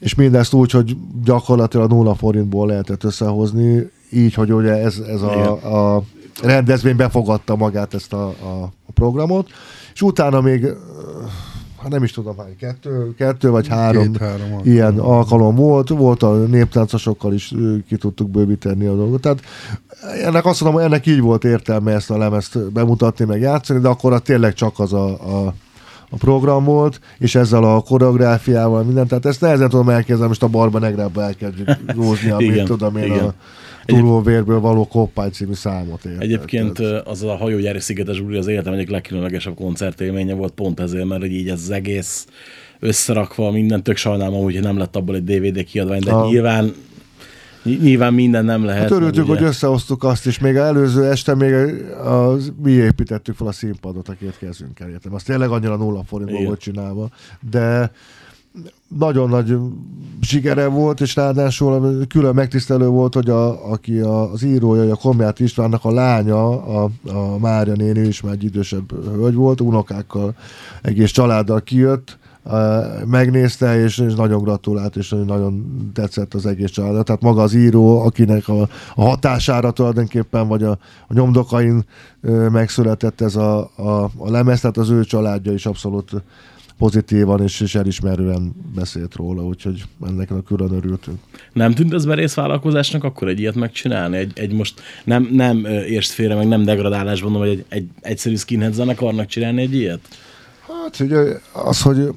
[0.00, 5.96] és mindezt úgy, hogy gyakorlatilag nulla forintból lehetett összehozni, így, hogy ugye ez, ez a,
[5.96, 6.02] a
[6.42, 9.48] rendezvény befogadta magát ezt a, a, a programot,
[9.94, 10.66] és utána még
[11.80, 14.72] hát nem is tudom hány, kettő, kettő vagy három, Két-három alkalom.
[14.72, 17.54] ilyen alkalom volt, volt a néptáncosokkal is
[17.88, 19.20] ki tudtuk bővíteni a dolgot.
[19.20, 19.40] Tehát
[20.24, 23.88] ennek azt mondom, hogy ennek így volt értelme ezt a lemezt bemutatni, meg játszani, de
[23.88, 25.06] akkor a tényleg csak az a,
[25.46, 25.54] a
[26.10, 30.48] a program volt, és ezzel a koreográfiával minden, tehát ezt nehezen tudom elképzelni, most a
[30.48, 33.34] Barba Negrába elkezdjük rózni, amit tudom én a
[33.96, 36.22] Turóvérből való Koppány című számot érted.
[36.22, 41.24] Egyébként az a hajógyári szigetes buli az életem egyik legkülönlegesebb koncertélménye volt, pont ezért, mert
[41.24, 42.26] így ez az egész
[42.78, 46.30] összerakva, minden tök sajnálom, hogy nem lett abból egy DVD kiadvány, de Ah.
[46.30, 46.74] nyilván
[47.62, 48.82] ny- nyilván minden nem lehet.
[48.82, 50.38] Hát örültünk, hogy összehoztuk azt is.
[50.38, 54.88] Még előző este még a, a, mi építettük fel a színpadot a két kezünkkel.
[54.88, 55.14] Értem.
[55.14, 56.46] Azt tényleg annyira nulla forintban Igen.
[56.48, 57.08] volt csinálva.
[57.50, 57.90] De
[58.88, 59.56] nagyon nagy
[60.20, 65.40] sikere volt, és ráadásul külön megtisztelő volt, hogy a, aki a, az írója, a Komját
[65.40, 70.34] Istvánnak a lánya, a, a Mária néni, is már egy idősebb hölgy volt, unokákkal,
[70.82, 77.04] egész családdal kijött, eh, megnézte, és, és nagyon gratulált, és nagyon tetszett az egész család.
[77.04, 80.70] Tehát maga az író, akinek a, a hatására tulajdonképpen, vagy a,
[81.08, 81.84] a nyomdokain
[82.20, 86.22] ö, megszületett ez a, a, a lemez, tehát az ő családja is abszolút
[86.78, 91.18] pozitívan és, és elismerően beszélt róla, úgyhogy ennek a külön örültünk.
[91.52, 94.16] Nem tűnt ez merészvállalkozásnak akkor egy ilyet megcsinálni?
[94.16, 97.88] Egy, egy most nem, nem ö, értsd félre, meg nem degradálás mondom, hogy egy, egy
[98.00, 100.00] egyszerű skinhead zenekarnak csinálni egy ilyet?
[100.66, 101.18] Hát ugye
[101.52, 102.08] az, hogy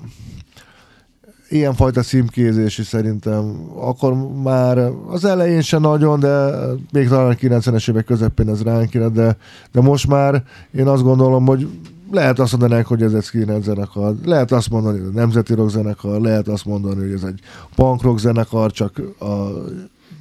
[1.52, 6.50] ilyenfajta címkézés is szerintem akkor már az elején se nagyon, de
[6.92, 9.38] még talán a 90-es évek közepén ez ránk de,
[9.72, 10.44] de most már
[10.78, 11.68] én azt gondolom, hogy
[12.12, 15.54] lehet azt mondani, hogy ez egy skinhead zenekar, lehet azt mondani, hogy ez egy nemzeti
[15.54, 17.40] rock zenekar, lehet azt mondani, hogy ez egy
[17.76, 19.50] punk rock zenekar, csak a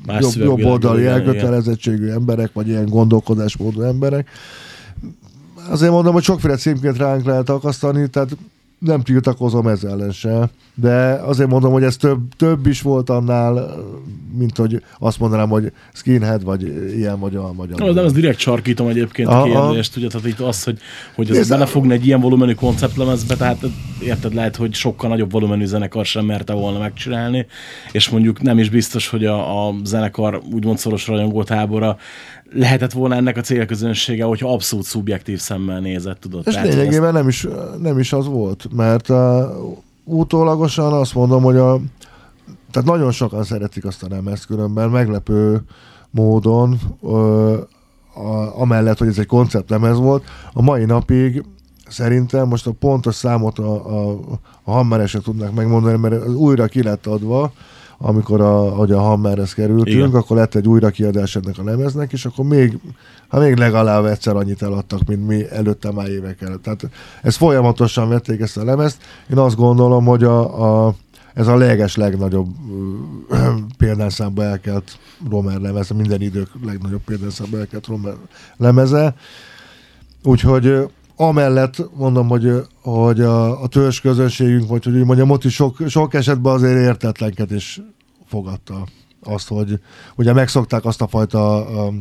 [0.06, 4.28] Más jobb, jobb oldali elkötelezettségű emberek, vagy ilyen gondolkodásmódú emberek.
[5.70, 8.36] Azért mondom, hogy sokféle címként ránk lehet akasztani, tehát
[8.80, 13.76] nem tiltakozom ezzel ellen se, de azért mondom, hogy ez több, több is volt annál,
[14.38, 16.62] mint hogy azt mondanám, hogy skinhead, vagy
[16.96, 20.64] ilyen, vagy olyan, vagy de ez direkt sarkítom egyébként a kérdést, ugye, tehát itt az,
[20.64, 20.78] hogy,
[21.14, 23.58] hogy az Ez- belefogni egy ilyen volumenű konceptlemezbe, tehát
[24.02, 27.46] érted, lehet, hogy sokkal nagyobb volumenű zenekar sem merte volna megcsinálni,
[27.92, 31.96] és mondjuk nem is biztos, hogy a, a zenekar úgymond szoros rajongó tábora
[32.52, 36.42] lehetett volna ennek a célközönsége, hogyha abszolút szubjektív szemmel nézett, tudod.
[36.46, 37.46] És Tehát, lényegében nem is,
[37.82, 39.18] nem is az volt, mert uh,
[40.04, 41.80] utólagosan azt mondom, hogy a,
[42.70, 45.62] tehát nagyon sokan szeretik azt a lemezt különben, meglepő
[46.10, 47.58] módon, uh,
[48.14, 51.44] a, amellett, hogy ez egy konceptlemez volt, a mai napig
[51.88, 54.18] szerintem most a pontos számot a, a,
[54.62, 57.52] a Hammeresek tudnak megmondani, mert az újra ki lett adva,
[58.02, 60.14] amikor a, hogy a Hammerhez kerültünk, Igen.
[60.14, 62.78] Akkor lett egy újra kiadás ennek a lemeznek, és akkor még,
[63.28, 66.62] hát még legalább egyszer annyit eladtak, mint mi előtte már évek előtt.
[66.62, 66.88] Tehát
[67.22, 69.02] ezt folyamatosan vették ezt a lemezt.
[69.30, 70.94] Én azt gondolom, hogy a, a
[71.34, 72.48] ez a leges legnagyobb
[73.78, 74.98] példányszámba elkelt
[75.30, 78.14] Romer lemeze, minden idők legnagyobb példányszámba elkelt Romer
[78.56, 79.14] lemeze.
[80.22, 80.88] Úgyhogy
[81.20, 82.52] amellett mondom, hogy,
[82.82, 87.80] hogy a, a törzs közönségünk, vagy hogy mondjam, ott is sok, sok esetben azért értetlenkedés
[88.26, 88.86] fogadta
[89.22, 89.80] azt, hogy
[90.16, 91.92] ugye megszokták azt a fajta a,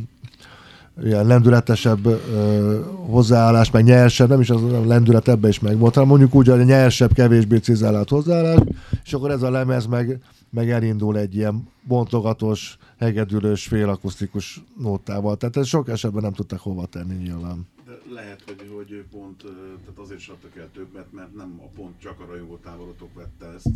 [1.03, 5.93] ilyen lendületesebb ö, hozzáállás, meg nyersebb, nem is az a lendület ebbe is meg volt,
[5.93, 8.59] hanem mondjuk úgy, hogy a nyersebb, kevésbé cizellált hozzáállás,
[9.03, 15.37] és akkor ez a lemez meg, meg elindul egy ilyen bontogatós, hegedülős, félakusztikus nótával.
[15.37, 17.67] Tehát ez sok esetben nem tudtak hova tenni nyilván.
[18.13, 19.41] Lehet, hogy, hogy ő pont,
[19.85, 23.45] tehát azért is adtak el többet, mert nem a pont csak a rajongó táborotok vette
[23.55, 23.69] ezt,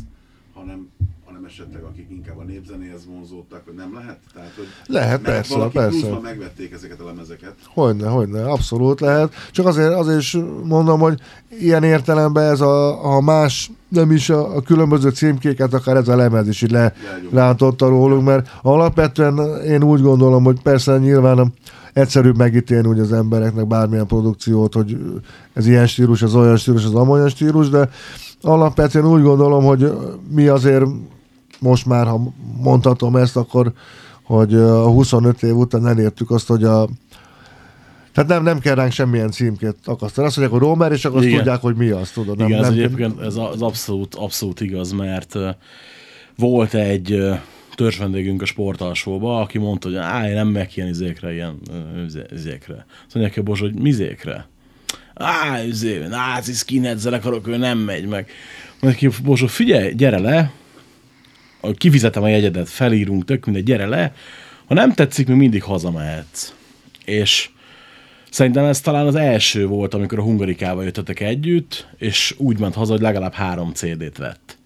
[0.53, 0.89] hanem,
[1.25, 4.19] hanem esetleg akik inkább a népzenéhez vonzódtak, hogy nem lehet?
[4.33, 6.19] Tehát, hogy Lehet, mert persze, persze.
[6.21, 7.55] megvették ezeket a lemezeket.
[7.65, 9.33] Hogyne, hogyne, abszolút lehet.
[9.51, 11.19] Csak azért, azért is mondom, hogy
[11.49, 16.15] ilyen értelemben ez a, a más, nem is a, a különböző címkéket, akár ez a
[16.15, 16.93] lemez is így le,
[17.31, 21.53] rántotta rólunk, mert alapvetően én úgy gondolom, hogy persze nyilván
[21.93, 24.97] egyszerűbb megítélni úgy az embereknek bármilyen produkciót, hogy
[25.53, 27.89] ez ilyen stílus, ez olyan stílus, ez amolyan stílus, de
[28.41, 29.91] alapvetően úgy gondolom, hogy
[30.29, 30.85] mi azért
[31.59, 33.73] most már, ha mondhatom ezt, akkor
[34.23, 36.87] hogy a 25 év után elértük azt, hogy a
[38.13, 40.27] tehát nem, nem kell ránk semmilyen címkét akasztani.
[40.27, 41.37] Azt mondják, hogy Romer, és akkor azt Igen.
[41.37, 42.37] tudják, hogy mi az, tudod.
[42.37, 45.35] Nem, Igen, ez nem, egyébként ez az abszolút, abszolút igaz, mert
[46.35, 47.33] volt egy
[47.73, 51.59] ö, törzsvendégünk a sportalsóba, aki mondta, hogy á, én nem meg ilyen izékre, ilyen
[52.05, 52.85] izé- izékre.
[53.05, 54.47] Azt mondják, hogy Bozs, hogy mizékre?
[55.13, 58.29] Á, izé, náci skinhead zenekarok, ő nem megy meg.
[58.79, 60.51] Mondják, ki, Bozsó, figyelj, gyere le,
[61.73, 64.13] kifizetem a jegyedet, felírunk, tök mindegy, gyere le,
[64.65, 66.53] ha nem tetszik, még mindig hazamehetsz.
[67.05, 67.49] És
[68.29, 72.91] Szerintem ez talán az első volt, amikor a Hungarikával jöttetek együtt, és úgy ment haza,
[72.91, 74.57] hogy legalább három CD-t vett.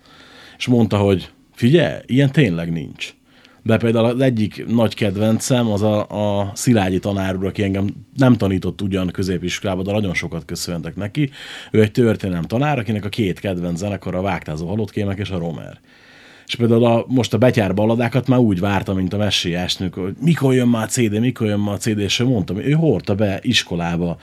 [0.57, 3.13] És mondta, hogy figyelj, ilyen tényleg nincs.
[3.63, 5.99] De például az egyik nagy kedvencem az a,
[6.39, 11.29] a Szilágyi tanár úr, aki engem nem tanított ugyan középiskolában, de nagyon sokat köszöntek neki.
[11.71, 15.79] Ő egy történelem tanár, akinek a két kedvenc zenekar a Vágtázó Halottkémek és a Romer.
[16.47, 20.53] És például a, most a betyár balladákat már úgy vártam, mint a messiásnők, hogy mikor
[20.53, 23.15] jön már a CD, mikor jön már a CD, és ő mondta, hogy ő hordta
[23.15, 24.17] be iskolába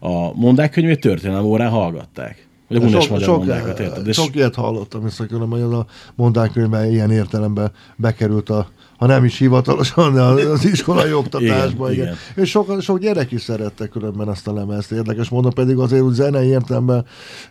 [0.00, 2.48] a mondákkönyvét, történelem órán hallgatták.
[2.70, 4.06] Vagy a Gundes magyar mondákat, érted?
[4.06, 6.52] És sok ilyet hallottam, és különben, hogy az a mondák,
[6.90, 8.68] ilyen értelemben bekerült a
[9.00, 11.92] ha nem is hivatalosan, de az iskolai oktatásban.
[11.92, 12.16] Igen, igen.
[12.34, 12.44] igen.
[12.44, 14.92] És sok, sok gyerek is szerette különben ezt a lemezt.
[14.92, 17.04] Érdekes mondom, pedig azért úgy zenei értelemben,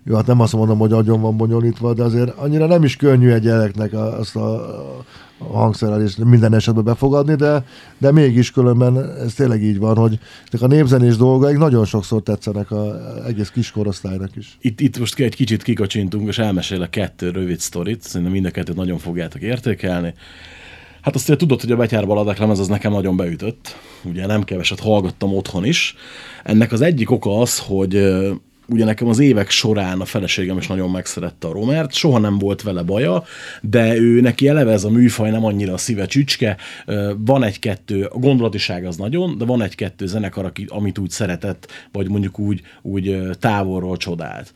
[0.03, 3.32] jó, hát nem azt mondom, hogy agyon van bonyolítva, de azért annyira nem is könnyű
[3.32, 5.03] egy gyereknek azt a, a
[5.40, 7.66] hangszerelést minden esetben befogadni, de,
[7.98, 10.20] de mégis különben ez tényleg így van, hogy
[10.60, 14.58] a népzenés dolgaik nagyon sokszor tetszenek az egész kiskorosztálynak is.
[14.62, 18.76] Itt, itt most egy kicsit kikacsintunk, és elmesélek kettő rövid sztorit, szerintem mind a kettőt
[18.76, 20.14] nagyon fogjátok értékelni.
[21.02, 23.76] Hát azt tudod, hogy a Betyár baladák lemez az nekem nagyon beütött.
[24.04, 25.96] Ugye nem keveset hallgattam otthon is.
[26.44, 27.94] Ennek az egyik oka az, hogy
[28.70, 32.61] ugye nekem az évek során a feleségem is nagyon megszerette a Romert, soha nem volt
[32.61, 33.24] vele baja,
[33.61, 36.57] de ő neki eleve ez a műfaj nem annyira a szíve csücske,
[37.17, 42.39] van egy-kettő, a gondolatiság az nagyon, de van egy-kettő zenekar, amit úgy szeretett, vagy mondjuk
[42.39, 44.53] úgy, úgy távolról csodált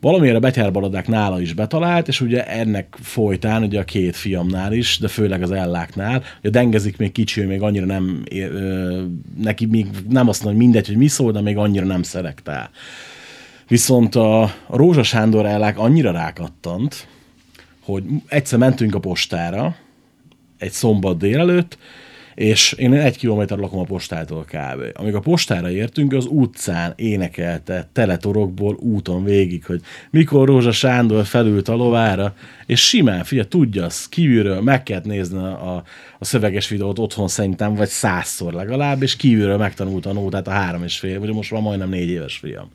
[0.00, 4.98] valamiért a betyárbaladák nála is betalált, és ugye ennek folytán, ugye a két fiamnál is,
[4.98, 9.02] de főleg az elláknál, ugye dengezik még kicsi, még annyira nem, ö,
[9.42, 12.70] neki még nem azt mondja, hogy mindegy, hogy mi szól, de még annyira nem szerektál.
[13.68, 17.08] Viszont a, Rózsa Sándor ellák annyira rákattant,
[17.84, 19.76] hogy egyszer mentünk a postára,
[20.58, 21.78] egy szombat délelőtt,
[22.36, 24.82] és én egy kilométer lakom a postától kb.
[24.92, 29.80] Amíg a postára értünk, az utcán énekelte teletorokból úton végig, hogy
[30.10, 32.34] mikor Rózsa Sándor felült a lovára,
[32.66, 35.74] és simán, figyelj, tudja, az kívülről meg kellett nézni a,
[36.18, 40.82] a szöveges videót otthon szerintem, vagy százszor legalább, és kívülről megtanulta a nótát a három
[40.82, 42.70] és fél, vagy most már majdnem négy éves fiam.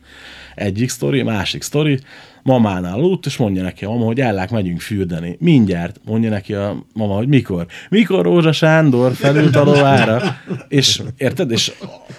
[0.56, 2.00] Egyik sztori, másik sztori,
[2.44, 5.36] mamánál aludt, és mondja neki a mama, hogy ellák, megyünk fürdeni.
[5.40, 7.66] Mindjárt mondja neki a mama, hogy mikor.
[7.90, 10.22] Mikor Rózsa Sándor felült a lovára,
[10.68, 11.52] és érted?
[11.52, 11.72] És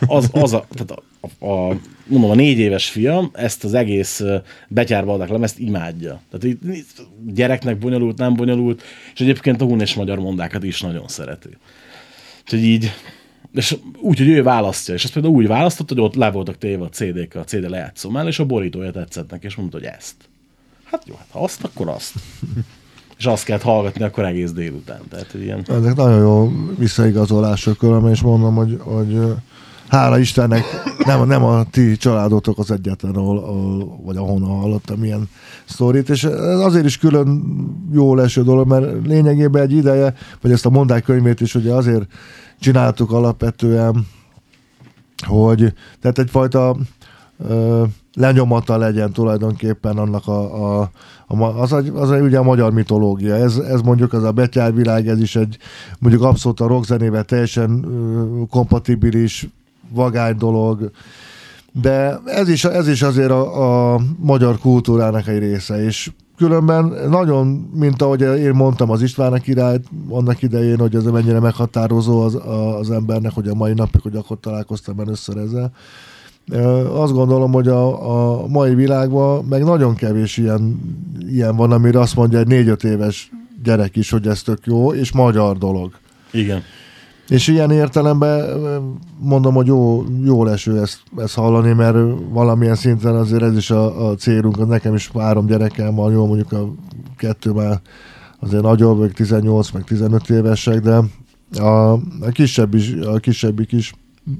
[0.07, 4.23] az, az a, tehát a, a, mondom, a négy éves fiam ezt az egész
[4.69, 6.21] betyárbaldak lemezt imádja.
[6.31, 6.85] Tehát így,
[7.27, 8.83] gyereknek bonyolult, nem bonyolult,
[9.15, 11.49] és egyébként a hun és magyar mondákat is nagyon szereti.
[12.43, 12.93] Úgyhogy így
[13.55, 16.85] és úgy, hogy ő választja, és ezt például úgy választott, hogy ott le voltak téve
[16.85, 20.15] a CD-k, a CD lejátszó mellé, és a borítója tetszett neki, és mondta, hogy ezt.
[20.85, 22.13] Hát jó, hát ha azt, akkor azt.
[23.19, 25.01] és azt kellett hallgatni akkor egész délután.
[25.09, 25.65] Tehát, ilyen...
[25.69, 29.19] Ezek nagyon jó visszaigazolások különben, és mondom, hogy, hogy
[29.89, 30.65] hála Istennek
[31.05, 35.29] nem, nem a ti családotok az egyetlen, ahol, ahol, vagy ahonnan hallottam ilyen
[35.65, 37.43] sztorit, és ez azért is külön
[37.93, 42.07] jó leső dolog, mert lényegében egy ideje, vagy ezt a mondák könyvét is ugye azért
[42.63, 44.07] csináltuk alapvetően,
[45.27, 46.77] hogy tehát egyfajta
[47.49, 47.85] ö,
[48.15, 50.91] lenyomata legyen tulajdonképpen annak a, a,
[51.27, 53.35] a az, az, az ugye a magyar mitológia.
[53.35, 55.59] Ez, ez mondjuk az a betyárvilág, ez is egy
[55.99, 59.49] mondjuk abszolút a rockzenével teljesen ö, kompatibilis,
[59.91, 60.91] vagány dolog,
[61.73, 66.11] de ez is, ez is azért a, a magyar kultúrának egy része, és
[66.43, 72.21] különben nagyon, mint ahogy én mondtam az István királyt annak idején, hogy ez mennyire meghatározó
[72.21, 72.39] az,
[72.81, 75.73] az embernek, hogy a mai napig, hogy akkor találkoztam először ezzel.
[76.93, 80.81] Azt gondolom, hogy a, a mai világban meg nagyon kevés ilyen,
[81.29, 83.31] ilyen van, amire azt mondja egy négy-öt éves
[83.65, 85.93] gyerek is, hogy ez tök jó, és magyar dolog.
[86.31, 86.63] Igen.
[87.33, 88.61] És ilyen értelemben
[89.19, 91.97] mondom, hogy jó, jó leső ezt, ezt hallani, mert
[92.31, 96.53] valamilyen szinten azért ez is a, a célunk, nekem is három gyerekem van, jó mondjuk
[96.53, 96.69] a
[97.17, 97.81] kettő már
[98.41, 101.01] azért nagyobb, vagy 18, meg 15 évesek, de
[101.61, 103.95] a, a kisebb is, a kisebbik is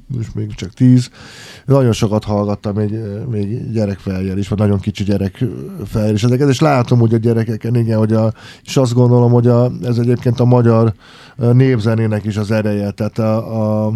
[0.07, 1.11] most még csak tíz.
[1.67, 2.95] Nagyon sokat hallgattam még,
[3.31, 7.99] még gyerekfejjel is, vagy nagyon kicsi gyerekfejjel is ezeket, és látom hogy a gyerekeken, igen,
[7.99, 8.33] hogy a,
[8.65, 10.93] és azt gondolom, hogy a, ez egyébként a magyar
[11.37, 13.93] népzenének is az ereje, tehát a, a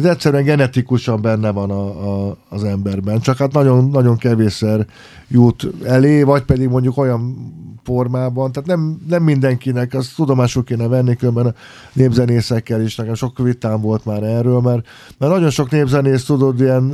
[0.00, 1.84] ez egyszerűen genetikusan benne van a,
[2.28, 4.86] a, az emberben, csak hát nagyon, nagyon kevésszer
[5.28, 7.36] jut elé, vagy pedig mondjuk olyan
[7.82, 11.54] formában, tehát nem, nem mindenkinek, azt tudomásul kéne venni, különben a
[11.92, 14.86] népzenészekkel is, nekem sok vitám volt már erről, mert,
[15.18, 16.92] mert nagyon sok népzenész tudod, ilyen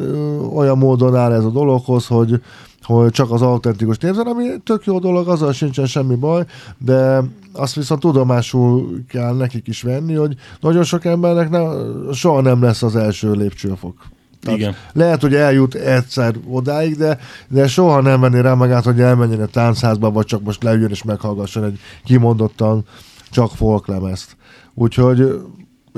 [0.54, 2.42] olyan módon áll ez a dologhoz, hogy,
[2.82, 6.44] hogy csak az autentikus népzen, ami tök jó dolog, azzal sincsen semmi baj,
[6.78, 7.22] de
[7.56, 11.60] azt viszont tudomásul kell nekik is venni, hogy nagyon sok embernek ne,
[12.12, 13.94] soha nem lesz az első lépcsőfok.
[14.40, 14.74] Tehát Igen.
[14.92, 19.46] Lehet, hogy eljut egyszer odáig, de, de soha nem venni rá magát, hogy elmenjen a
[19.46, 22.84] táncházba, vagy csak most leüljön és meghallgasson egy kimondottan
[23.30, 24.36] csak folklemezt.
[24.74, 25.18] Úgyhogy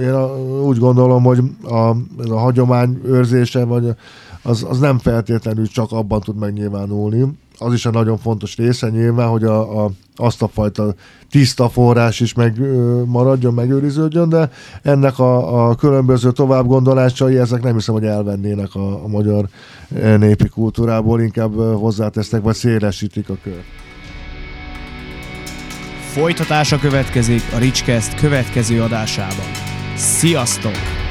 [0.01, 3.95] én a, úgy gondolom, hogy a, ez a hagyomány őrzése, vagy
[4.43, 7.39] az, az nem feltétlenül csak abban tud megnyilvánulni.
[7.59, 10.95] Az is egy nagyon fontos része nyilván, hogy a, a, azt a fajta
[11.31, 12.61] tiszta forrás is meg
[13.07, 14.51] maradjon, megőriződjön, de
[14.83, 19.49] ennek a, a különböző továbbgondolásai, ezek nem hiszem, hogy elvennének a, a magyar
[19.95, 23.65] eh, népi kultúrából, inkább hozzátesznek, vagy szélesítik a kört.
[26.13, 29.47] Folytatása következik a Ricskeszt következő adásában.
[29.97, 31.08] Sziasztok!